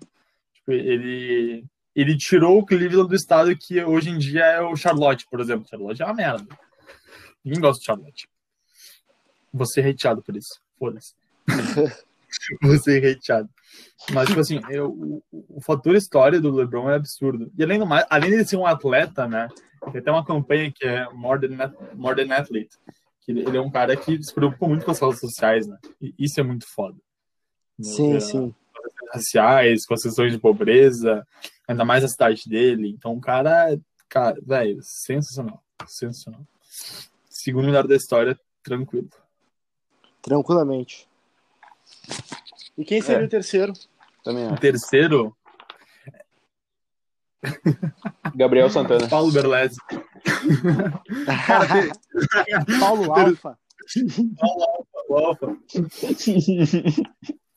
[0.53, 1.63] Tipo, ele,
[1.95, 5.67] ele tirou o Cleveland do estado que hoje em dia é o Charlotte, por exemplo.
[5.69, 6.45] Charlotte é uma merda.
[7.45, 8.27] Ninguém gosta de Charlotte.
[9.53, 10.59] Você é hateado por isso.
[10.79, 11.13] Foda-se.
[12.63, 13.49] Você é hateado.
[14.11, 17.51] Mas, tipo assim, eu, o, o fator história do LeBron é absurdo.
[17.57, 19.47] E além do mais, além de ser um atleta, né?
[19.91, 22.77] Tem até uma campanha que é More Than, More Than Athlete.
[23.21, 25.77] Que ele, é um cara que se preocupa muito com as causas sociais, né?
[26.01, 26.97] E isso é muito foda.
[27.79, 28.53] Sim, É, sim.
[29.13, 31.25] raciais, com as questões de pobreza,
[31.67, 32.89] ainda mais a cidade dele.
[32.89, 33.79] Então, o cara,
[34.09, 35.63] cara, velho, sensacional.
[35.87, 36.45] Sensacional.
[37.45, 39.07] Segundo melhor da história, tranquilo.
[40.19, 41.07] Tranquilamente.
[42.75, 43.25] E quem seria É.
[43.27, 43.71] o terceiro?
[44.23, 45.37] Também O terceiro,
[48.35, 49.07] Gabriel Santana.
[49.07, 49.75] Paulo Berlese.
[52.79, 53.55] Paulo Alfa.
[55.07, 55.55] O Alfa.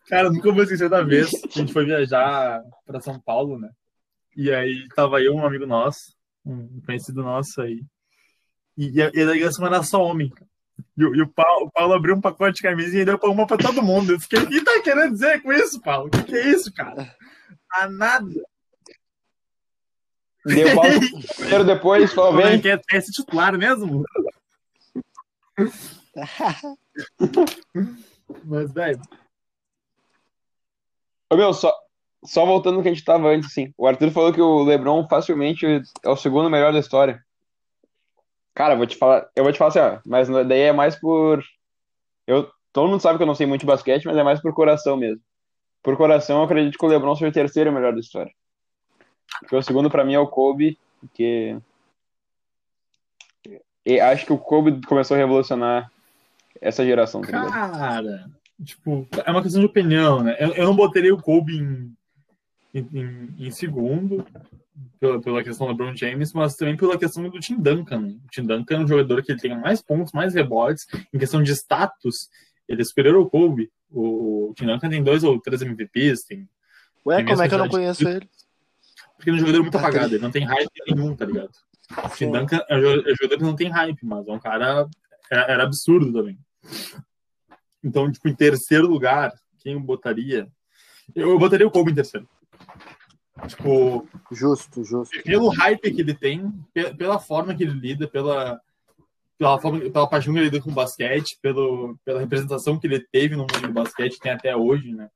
[0.06, 3.70] Cara, nunca vou esquecer da vez que a gente foi viajar pra São Paulo, né?
[4.36, 6.14] E aí tava eu, um amigo nosso,
[6.44, 7.82] um conhecido nosso aí.
[8.78, 10.32] E, e a e a delegação era só homem.
[10.96, 13.28] E, o- e o, Paulo, o Paulo abriu um pacote de camisinha e deu pra
[13.28, 14.12] uma pra todo mundo.
[14.12, 16.06] Eu fiquei, o que tá querendo dizer com isso, Paulo?
[16.06, 17.12] O que, que é isso, cara?
[17.72, 18.26] Ah, nada.
[20.46, 20.84] Deu pau
[21.36, 22.60] primeiro depois, falou, é vem.
[22.60, 24.04] que é, é esse titular mesmo?
[28.44, 29.00] Mas, velho,
[31.32, 31.72] meu, só,
[32.24, 33.72] só voltando no que a gente tava antes, assim.
[33.76, 37.22] O Arthur falou que o LeBron facilmente é o segundo melhor da história.
[38.58, 41.44] Cara, vou te falar, eu vou te falar assim, ó, mas daí é mais por.
[42.26, 44.52] Eu, todo mundo sabe que eu não sei muito de basquete, mas é mais por
[44.52, 45.22] coração mesmo.
[45.80, 48.32] Por coração, eu acredito que o LeBron seja o terceiro melhor da história.
[49.38, 51.56] Porque o segundo pra mim é o Kobe, porque.
[53.86, 55.88] E acho que o Kobe começou a revolucionar
[56.60, 57.70] essa geração, tá?
[57.70, 58.28] Cara,
[58.64, 60.36] tipo, é uma questão de opinião, né?
[60.40, 61.96] Eu, eu não botaria o Kobe em,
[62.74, 64.24] em, em segundo,
[65.00, 68.16] pela, pela questão do LeBron James, mas também pela questão do Tim Duncan.
[68.24, 70.86] O Tim Duncan é um jogador que ele tem mais pontos, mais rebotes.
[71.12, 72.28] Em questão de status,
[72.68, 73.70] ele é superior ao Kobe.
[73.90, 76.48] O, o Tim Duncan tem dois ou três MVPs, tem,
[77.06, 78.28] Ué, Tem como é que eu não conheço ele?
[79.16, 81.50] porque ele é um jogador muito Tá apagado, ele não tem hype nenhum, tá ligado?
[82.04, 82.30] O Tim.
[82.30, 84.88] Duncan é um jogador é um jogador que não tem hype, mas é um cara.
[85.30, 86.38] Era, era absurdo também.
[87.82, 90.48] Então, tipo, em terceiro lugar, quem eu botaria?
[91.14, 92.28] Eu, eu botaria o Kobe em terceiro.
[93.46, 95.22] Tipo, Justo, justo.
[95.22, 98.60] pelo hype que ele tem, pe- pela forma que ele lida, pela,
[99.38, 103.00] pela, forma, pela paixão que ele lida com o basquete, pelo, pela representação que ele
[103.00, 105.08] teve no mundo do basquete, tem até hoje, né?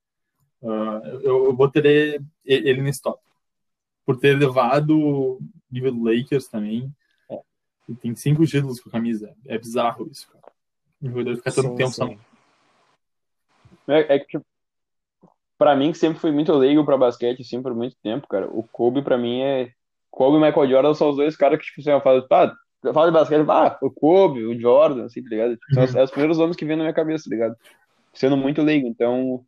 [0.62, 3.20] Ah, eu, eu botaria ele nesse top.
[4.07, 6.93] Por ter levado o nível do Lakers também.
[7.89, 9.35] Ele tem cinco títulos com a camisa.
[9.47, 10.53] É bizarro isso, cara.
[11.03, 12.18] Um jogador fica tanto Sim, tempo sim.
[13.89, 14.47] É, é que, tipo,
[15.63, 18.65] pra mim, que sempre fui muito leigo pra basquete, assim, por muito tempo, cara, o
[18.65, 19.71] Kobe, pra mim, é.
[20.11, 22.53] Kobe e Michael Jordan são os dois caras que, tipo, assim, eu falo, pá,
[22.83, 25.53] eu falo de basquete, ah, o Kobe, o Jordan, assim, tá ligado?
[25.57, 27.57] Tipo, São os, é os primeiros nomes que vêm na minha cabeça, tá ligado?
[28.13, 29.45] Sendo muito leigo, então,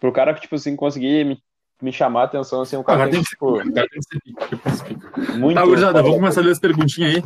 [0.00, 1.38] pro cara que, tipo assim, conseguir me,
[1.82, 4.20] me chamar a atenção, assim, o cara Agora tem que, tipo, agora tem que ser
[4.20, 5.32] pica, ser pica.
[5.34, 5.54] muito.
[5.54, 7.22] Tá, gurizada, vamos começar a ler as perguntinhas aí.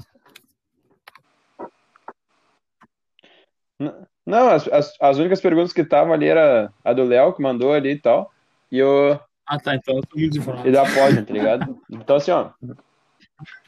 [3.78, 7.72] Não, as, as, as únicas perguntas que estavam ali era a do Léo, que mandou
[7.72, 8.32] ali e tal,
[8.70, 10.68] e o Ah, tá, então eu tô muito informado.
[10.68, 11.78] e da Pod, tá ligado?
[11.90, 12.50] Então, assim, ó,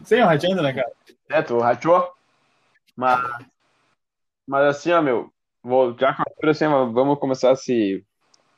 [0.02, 0.90] Sem o rateando, né, cara?
[1.30, 2.12] É, tu rachou.
[2.96, 3.20] Mas,
[4.46, 5.32] mas assim, ó, meu,
[5.62, 8.04] vou, já com a altura, assim, vamos começar a se,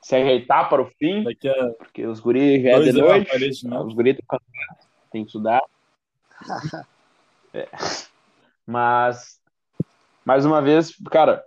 [0.01, 3.67] se ajeitar para o fim, Daqui a porque os guris já é de noite, aparece
[3.67, 5.61] os guris estão cansados, tem que estudar.
[7.53, 7.67] É.
[8.65, 9.41] Mas,
[10.23, 11.43] mais uma vez, cara,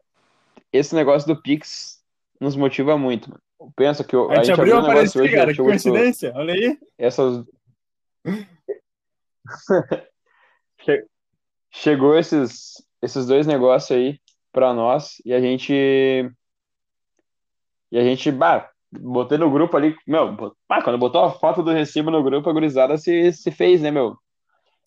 [0.76, 2.02] esse negócio do Pix
[2.40, 3.42] nos motiva muito, mano.
[3.76, 5.52] Pensa que eu- A gente abriu um a negócio hoje, cara.
[5.52, 6.32] Que coincidência.
[6.34, 6.78] Olha aí.
[6.98, 7.44] essas.
[10.78, 11.06] Che-
[11.70, 14.20] Chegou esses, esses dois negócios aí
[14.52, 15.72] pra nós e a gente.
[17.90, 20.32] E a gente, bah, botei no grupo ali, meu,
[20.68, 23.90] bah, quando botou a foto do recibo no grupo, a gurizada se, se fez, né,
[23.90, 24.16] meu?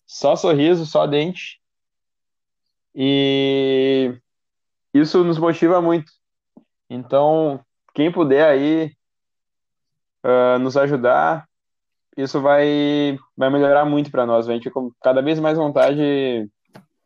[0.06, 1.60] Só sorriso, só dente.
[2.94, 4.14] E
[4.92, 6.10] isso nos motiva muito.
[6.88, 7.60] Então,
[7.94, 8.92] quem puder aí
[10.24, 11.46] uh, nos ajudar,
[12.16, 14.48] isso vai, vai melhorar muito para nós.
[14.48, 16.00] A gente com cada vez mais vontade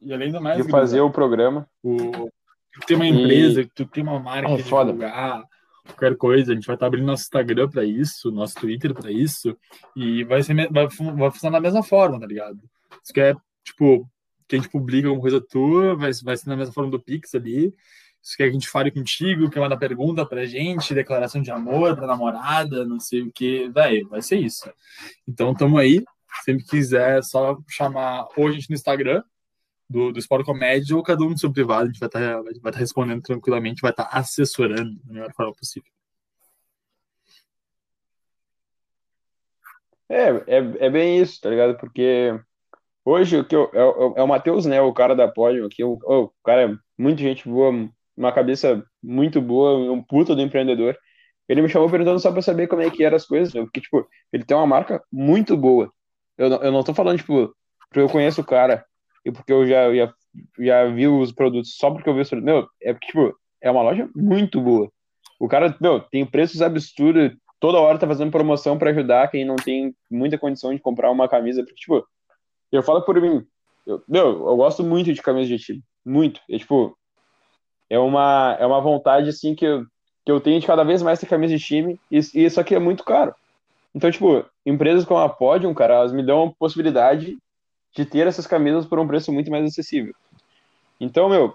[0.01, 1.67] e além do mais, de fazer o programa.
[1.83, 2.31] O,
[2.73, 3.67] tu tem uma empresa, e...
[3.67, 4.93] tu tem uma marca é, foda.
[4.93, 5.45] divulgar,
[5.87, 9.57] qualquer coisa, a gente vai estar abrindo nosso Instagram para isso, nosso Twitter para isso,
[9.95, 12.59] e vai, ser, vai, vai funcionar da mesma forma, tá ligado?
[13.03, 14.09] Isso que é, tipo,
[14.53, 17.35] que a gente publica alguma coisa tua, vai, vai ser na mesma forma do Pix
[17.35, 17.75] ali,
[18.21, 21.97] se quer que a gente fale contigo, quer mandar pergunta pra gente, declaração de amor
[21.97, 24.71] pra namorada, não sei o que, velho, vai ser isso.
[25.27, 26.05] Então tamo aí,
[26.45, 29.23] sempre quiser, só chamar ou a gente no Instagram,
[29.89, 32.43] do, do Sport Comédia, ou cada um no seu privado, a gente vai estar tá,
[32.43, 35.91] vai, vai tá respondendo tranquilamente, vai estar tá assessorando da melhor forma possível.
[40.09, 41.77] É, é, é bem isso, tá ligado?
[41.79, 42.39] Porque
[43.05, 44.81] hoje o que eu, é, é o Matheus, né?
[44.81, 49.41] O cara da pódio aqui, o, o cara é muita gente boa, uma cabeça muito
[49.41, 50.97] boa, um puta do empreendedor.
[51.49, 54.07] Ele me chamou perguntando só pra saber como é que eram as coisas, porque, tipo,
[54.33, 55.93] ele tem uma marca muito boa.
[56.39, 57.55] Eu, não, eu não tô falando, tipo,
[57.89, 58.85] porque eu conheço o cara
[59.25, 60.15] e porque eu já, já,
[60.59, 62.53] já vi os produtos, só porque eu vi os produtos.
[62.53, 64.91] Meu, é porque, tipo, é uma loja muito boa.
[65.39, 69.57] O cara, meu, tem preços absurdos, toda hora tá fazendo promoção para ajudar quem não
[69.57, 72.07] tem muita condição de comprar uma camisa, porque, tipo,
[72.73, 73.47] eu falo por mim,
[73.87, 76.41] eu, meu, eu gosto muito de camisa de time, muito.
[76.49, 76.97] É, tipo,
[77.91, 79.85] é uma, é uma vontade, assim, que eu,
[80.25, 82.79] que eu tenho de cada vez mais ter camisa de time, e, isso aqui é
[82.79, 83.35] muito caro.
[83.95, 87.37] Então, tipo, empresas como a Podium, cara, elas me dão a possibilidade
[87.95, 90.15] de ter essas camisas por um preço muito mais acessível.
[90.99, 91.55] Então, meu,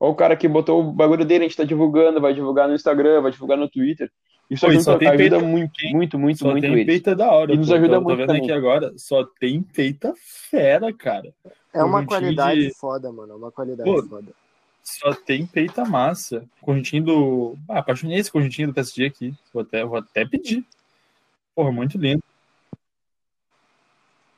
[0.00, 2.74] olha o cara que botou o bagulho dele, a gente tá divulgando, vai divulgar no
[2.74, 4.10] Instagram, vai divulgar no Twitter.
[4.50, 6.86] Isso Pô, ajuda, ajuda peita, muito, muito, muito, só muito tem eles.
[6.86, 7.54] peita da hora.
[7.54, 8.08] E nos ajuda tô, muito.
[8.08, 8.42] Tô vendo também.
[8.42, 11.32] aqui agora, só tem peita fera, cara.
[11.72, 12.74] É uma qualidade de...
[12.74, 13.32] foda, mano.
[13.32, 14.32] É uma qualidade Pô, foda.
[14.82, 16.44] Só tem peita massa.
[16.60, 17.58] Conjuntinho do.
[17.68, 19.34] Ah, apaixonei esse conjuntinho do PSG aqui.
[19.52, 20.64] Vou até, vou até pedir.
[21.54, 22.22] Porra, muito lindo.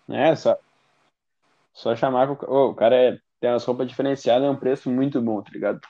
[0.09, 0.57] É, só.
[1.75, 2.31] Só chamar.
[2.49, 3.19] Oh, o cara é...
[3.41, 5.81] tem umas roupas diferenciadas, é um preço muito bom, tá ligado?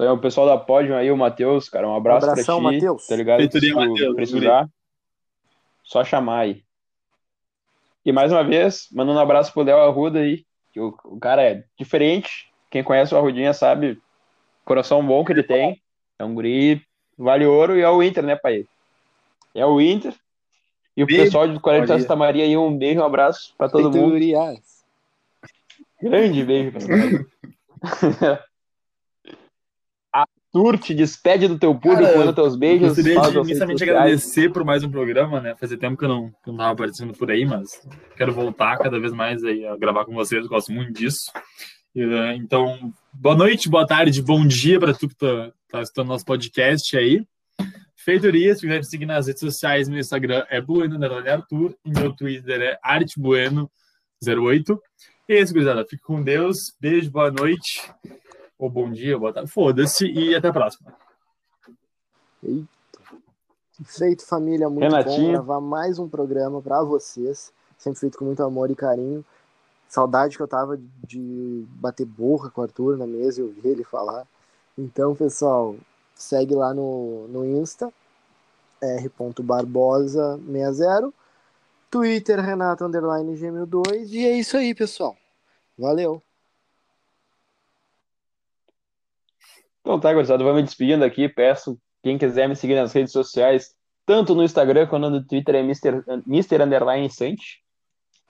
[0.00, 2.70] Então é o pessoal da Pódio aí, o Matheus, cara, um abraço um abração, pra
[2.70, 2.76] ti.
[2.76, 3.06] Mateus.
[3.06, 3.38] Tá ligado?
[3.40, 4.68] Feitoria, Se Mateus, precisar,
[5.84, 6.64] só chamar aí.
[8.02, 11.42] E mais uma vez, mandando um abraço pro Léo Arruda aí, que o, o cara
[11.42, 14.00] é diferente, quem conhece o Arrudinha sabe
[14.64, 15.78] coração bom que ele tem.
[16.18, 16.80] É um guri,
[17.18, 18.64] vale ouro e é o Inter, né, pai?
[19.54, 20.14] É o Inter.
[20.96, 23.68] E o beijo, pessoal do Colégio de Santa Maria aí, um beijo, um abraço para
[23.68, 24.18] todo mundo.
[26.00, 28.40] Grande beijo pra
[30.52, 32.88] Arthur, te despede do teu público, manda teus beijos.
[32.88, 35.54] Gostaria de imensamente agradecer por mais um programa, né?
[35.54, 37.68] Fazia tempo que eu não, que eu não tava aparecendo por aí, mas
[38.16, 41.30] quero voltar cada vez mais aí a gravar com vocês, gosto muito disso.
[41.96, 46.24] Eh, então, boa noite, boa tarde, bom dia para tu que tá, tá assistindo nosso
[46.24, 47.24] podcast aí.
[47.94, 50.98] Feitoria, se quiser me seguir nas redes sociais, meu Instagram é Bueno
[51.28, 54.78] Arthur e meu Twitter é ArteBueno08.
[55.28, 55.86] E é isso, gurizada.
[55.88, 56.74] Fique com Deus.
[56.80, 57.88] Beijo, boa noite.
[58.60, 59.50] Ou bom dia, boa tarde.
[59.50, 60.92] Foda-se e até a próxima.
[62.44, 62.68] Eita.
[63.86, 64.68] Feito, família.
[64.68, 65.28] Muito Renatinho.
[65.28, 67.54] bom gravar mais um programa para vocês.
[67.78, 69.24] Sempre feito com muito amor e carinho.
[69.88, 73.82] Saudade que eu tava de bater borra com o Arthur na mesa e ouvir ele
[73.82, 74.26] falar.
[74.76, 75.74] Então, pessoal,
[76.14, 77.90] segue lá no, no Insta,
[78.82, 81.10] r.barbosa60,
[81.90, 85.16] Twitter, Renato Underline Gmail 2 e é isso aí, pessoal.
[85.78, 86.22] Valeu!
[89.80, 91.28] Então tá, gurizada, vou me despedindo aqui.
[91.28, 93.74] Peço quem quiser me seguir nas redes sociais,
[94.06, 96.02] tanto no Instagram quanto no Twitter, é Mr.
[96.26, 96.62] Mr.
[96.62, 97.62] Underline Sante.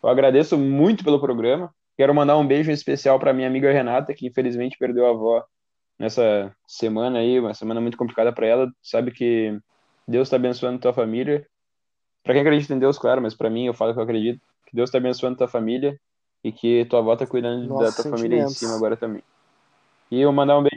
[0.03, 1.73] Eu agradeço muito pelo programa.
[1.97, 5.45] Quero mandar um beijo especial para minha amiga Renata, que infelizmente perdeu a avó
[5.99, 8.73] nessa semana aí, uma semana muito complicada para ela.
[8.83, 9.59] Sabe que
[10.09, 11.47] Deus está abençoando tua família.
[12.25, 14.77] Para quem acredita em Deus, claro, mas para mim eu falo que eu acredito que
[14.77, 15.99] Deus está abençoando tua família
[16.43, 19.23] e que tua avó tá cuidando Nossa, da tua família de cima agora também.
[20.11, 20.70] E eu mandar um beijo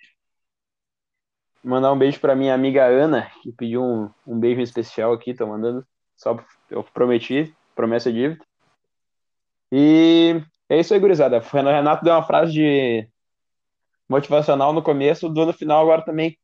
[1.64, 5.48] mandar um beijo para minha amiga Ana, que pediu um, um beijo especial aqui, tô
[5.48, 5.86] mandando.
[6.18, 6.38] Só
[6.70, 8.44] eu prometi, promessa dívida.
[9.72, 11.38] E é isso aí, gurizada.
[11.38, 13.08] O Renato deu uma frase de
[14.08, 16.38] motivacional no começo, do no final agora também.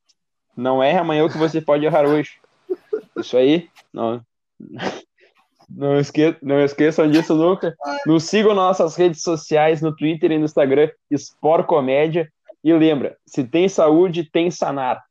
[0.56, 2.40] Não erre amanhã o que você pode errar hoje.
[3.18, 3.70] Isso aí.
[3.94, 4.22] Não,
[5.70, 7.76] não, esque, não esqueçam disso nunca.
[8.06, 12.32] Nos sigam nas nossas redes sociais, no Twitter e no Instagram, Sport Comédia.
[12.64, 15.04] E lembra, se tem saúde, tem sanar.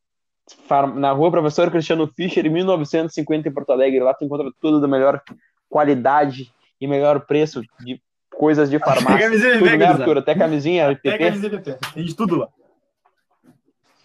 [0.95, 3.99] Na rua Professor Cristiano Fischer, em 1950, em Porto Alegre.
[3.99, 5.21] Lá tu encontra tudo da melhor
[5.67, 9.19] qualidade e melhor preço de coisas de farmácia.
[9.19, 9.85] camisinha Tudo, né?
[9.85, 10.17] Arthur?
[10.17, 11.17] Até camisinha, Até PP.
[11.25, 11.77] camisinha PP.
[11.93, 12.47] Tem de tudo lá.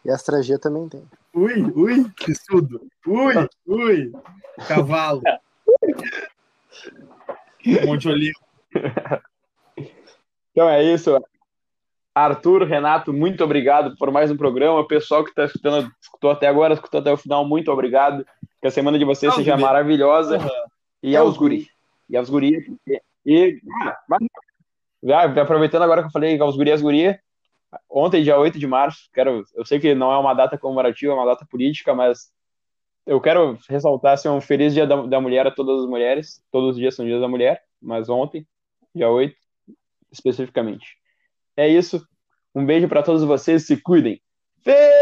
[0.05, 1.03] E Astra G também tem.
[1.33, 2.87] Ui, ui, que estudo.
[3.07, 3.35] Ui,
[3.67, 4.13] ui,
[4.69, 5.23] cavalo.
[7.87, 8.41] Monte Olimpo.
[10.51, 11.19] Então é isso.
[12.15, 14.79] Arthur, Renato, muito obrigado por mais um programa.
[14.79, 18.25] O pessoal que está escutando, escutou até agora, escutou até o final, muito obrigado.
[18.61, 20.37] Que a semana de vocês seja maravilhosa.
[20.37, 20.49] Aham.
[21.03, 21.67] E Aos guri.
[22.09, 22.79] E aos guri.
[22.87, 27.17] E, e ah, mas- aproveitando agora que eu falei aos guri e as gurias,
[27.91, 31.17] ontem, dia 8 de março, quero, eu sei que não é uma data comemorativa, é
[31.17, 32.33] uma data política, mas
[33.07, 36.43] eu quero ressaltar assim, um feliz dia da, da mulher a todas as mulheres.
[36.51, 38.47] Todos os dias são dias da mulher, mas ontem,
[38.95, 39.35] dia 8,
[40.11, 40.97] especificamente.
[41.57, 42.07] É isso.
[42.55, 44.21] Um beijo para todos vocês, se cuidem.
[44.63, 44.95] Feito!